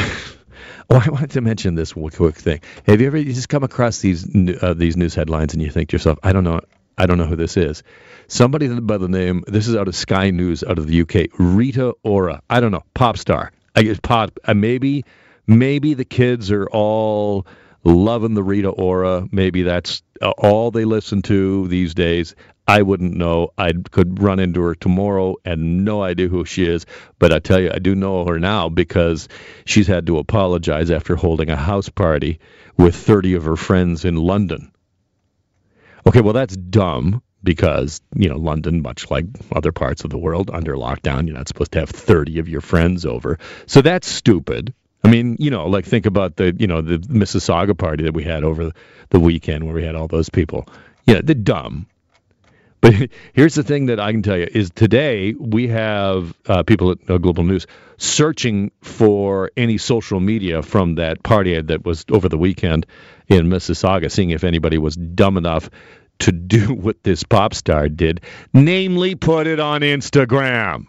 Oh, 0.91 1.03
I 1.05 1.11
wanted 1.11 1.33
to 1.33 1.43
mention 1.43 1.75
this 1.75 1.93
quick 1.93 2.37
thing. 2.37 2.63
Have 2.87 3.03
you 3.03 3.09
ever 3.09 3.19
you 3.19 3.35
just 3.35 3.51
come 3.51 3.63
across 3.63 3.99
these 3.99 4.27
uh, 4.63 4.73
these 4.73 4.97
news 4.97 5.15
headlines 5.15 5.53
and 5.53 5.63
you 5.63 5.71
think 5.71 5.91
to 5.91 5.97
yourself, 5.97 6.19
I 6.23 6.33
don't 6.33 6.45
know, 6.45 6.63
I 6.99 7.07
don't 7.07 7.17
know 7.17 7.27
who 7.27 7.37
this 7.37 7.57
is. 7.57 7.83
Somebody 8.27 8.69
by 8.81 8.99
the 8.99 9.09
name, 9.09 9.45
this 9.47 9.69
is 9.69 9.77
out 9.77 9.89
of 9.89 9.95
Sky 9.95 10.31
News 10.31 10.65
out 10.65 10.79
of 10.79 10.87
the 10.87 11.01
UK, 11.03 11.31
Rita 11.39 11.95
Ora. 12.03 12.43
I 12.51 12.61
don't 12.61 12.73
know, 12.73 12.85
pop 12.93 13.17
star. 13.17 13.53
I 13.75 13.83
guess 13.83 14.01
pop. 14.03 14.39
Uh, 14.45 14.55
maybe, 14.55 15.05
maybe 15.47 15.95
the 15.95 16.05
kids 16.05 16.51
are 16.51 16.67
all 16.67 17.47
loving 17.85 18.35
the 18.35 18.43
Rita 18.43 18.69
Ora. 18.71 19.27
Maybe 19.31 19.63
that's 19.63 20.03
uh, 20.21 20.31
all 20.37 20.73
they 20.73 20.85
listen 20.85 21.23
to 21.23 21.69
these 21.69 21.95
days. 21.95 22.35
I 22.67 22.83
wouldn't 22.83 23.15
know. 23.15 23.53
I 23.57 23.73
could 23.91 24.21
run 24.21 24.41
into 24.41 24.61
her 24.63 24.75
tomorrow 24.75 25.37
and 25.45 25.87
no 25.87 26.03
idea 26.03 26.29
who 26.29 26.45
she 26.45 26.67
is. 26.67 26.85
But 27.19 27.33
I 27.33 27.39
tell 27.39 27.61
you, 27.61 27.71
I 27.73 27.79
do 27.79 27.95
know 27.95 28.27
her 28.27 28.39
now 28.39 28.69
because 28.69 29.29
she's 29.65 29.87
had 29.87 30.07
to 30.09 30.19
apologize 30.19 30.91
after 30.91 31.17
holding 31.17 31.49
a 31.49 31.57
house 31.57 31.89
party 31.89 32.41
with 32.77 32.95
30 32.95 33.35
of 33.35 33.45
her 33.45 33.57
friends 33.57 34.05
in 34.05 34.17
London. 34.17 34.71
Okay, 36.09 36.23
well, 36.23 36.33
that's 36.33 36.57
dumb 36.57 37.23
because, 37.42 38.01
you 38.14 38.31
know, 38.31 38.38
London, 38.38 38.81
much 38.81 39.11
like 39.11 39.27
other 39.53 39.73
parts 39.73 40.05
of 40.05 40.11
the 40.11 40.16
world 40.16 40.51
under 40.51 40.75
lockdown, 40.75 41.27
you're 41.27 41.37
not 41.37 41.49
supposed 41.49 41.73
to 41.73 41.81
have 41.81 41.90
30 41.90 42.38
of 42.38 42.49
your 42.49 42.62
friends 42.62 43.05
over. 43.05 43.38
So 43.66 43.83
that's 43.83 44.09
stupid. 44.09 44.73
I 45.05 45.11
mean, 45.11 45.37
you 45.38 45.51
know, 45.51 45.66
like 45.66 45.85
think 45.85 46.07
about 46.07 46.37
the, 46.37 46.57
you 46.59 46.66
know, 46.66 46.81
the 46.81 46.97
Mississauga 46.97 47.77
party 47.77 48.05
that 48.05 48.14
we 48.14 48.25
had 48.25 48.42
over 48.42 48.73
the 49.11 49.21
weekend 49.21 49.64
where 49.64 49.75
we 49.75 49.85
had 49.85 49.97
all 49.97 50.09
those 50.09 50.31
people. 50.31 50.66
Yeah, 51.05 51.21
they're 51.23 51.35
dumb. 51.35 51.87
But 52.81 52.95
here's 53.33 53.55
the 53.55 53.62
thing 53.62 53.87
that 53.87 54.01
I 54.01 54.12
can 54.12 54.23
tell 54.23 54.37
you 54.37 54.49
is 54.51 54.71
today 54.71 55.35
we 55.35 55.69
have 55.69 56.35
uh, 56.47 56.62
people 56.62 56.93
at 56.93 56.99
uh, 57.11 57.19
Global 57.19 57.45
News 57.45 57.67
searching 57.97 58.71
for 58.83 59.51
any 59.57 59.79
social 59.79 60.21
media 60.21 60.62
from 60.62 60.97
that 60.97 61.23
party 61.23 61.61
that 61.61 61.85
was 61.85 62.05
over 62.11 62.29
the 62.29 62.38
weekend 62.38 62.87
in 63.29 63.49
Mississauga, 63.49 64.11
seeing 64.11 64.31
if 64.31 64.45
anybody 64.45 64.79
was 64.79 64.97
dumb 64.97 65.37
enough 65.37 65.69
to 66.21 66.33
do 66.49 66.75
what 66.75 67.03
this 67.03 67.23
pop 67.23 67.55
star 67.55 67.88
did, 67.88 68.21
namely 68.53 69.14
put 69.14 69.47
it 69.47 69.61
on 69.61 69.81
Instagram. 69.83 70.87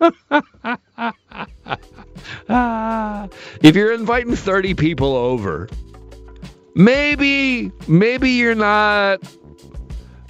if 3.62 3.76
you're 3.76 3.92
inviting 3.92 4.34
30 4.34 4.74
people 4.74 5.14
over, 5.14 5.68
maybe 6.74 7.70
maybe 7.86 8.30
you're 8.30 8.56
not 8.56 9.20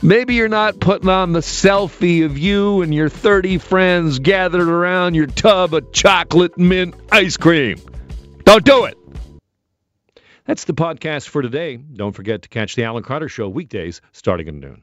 Maybe 0.05 0.35
you're 0.35 0.49
not 0.49 0.81
putting 0.81 1.09
on 1.09 1.33
the 1.33 1.41
selfie 1.41 2.25
of 2.25 2.37
you 2.37 2.83
and 2.83 2.93
your 2.93 3.09
30 3.09 3.59
friends 3.59 4.19
gathered 4.19 4.69
around 4.69 5.15
your 5.15 5.29
tub 5.29 5.75
of 5.75 5.93
chocolate 5.93 6.59
mint 6.59 6.97
ice 7.13 7.37
cream. 7.37 7.79
Don't 8.45 8.65
do 8.65 8.87
it. 8.87 8.99
That's 10.45 10.65
the 10.65 10.75
podcast 10.75 11.29
for 11.29 11.41
today. 11.41 11.77
Don't 11.77 12.13
forget 12.17 12.43
to 12.43 12.49
catch 12.49 12.75
the 12.75 12.83
Alan 12.83 13.05
Carter 13.05 13.29
Show 13.29 13.49
weekdays 13.49 14.01
starting 14.11 14.49
at 14.49 14.55
noon. 14.55 14.83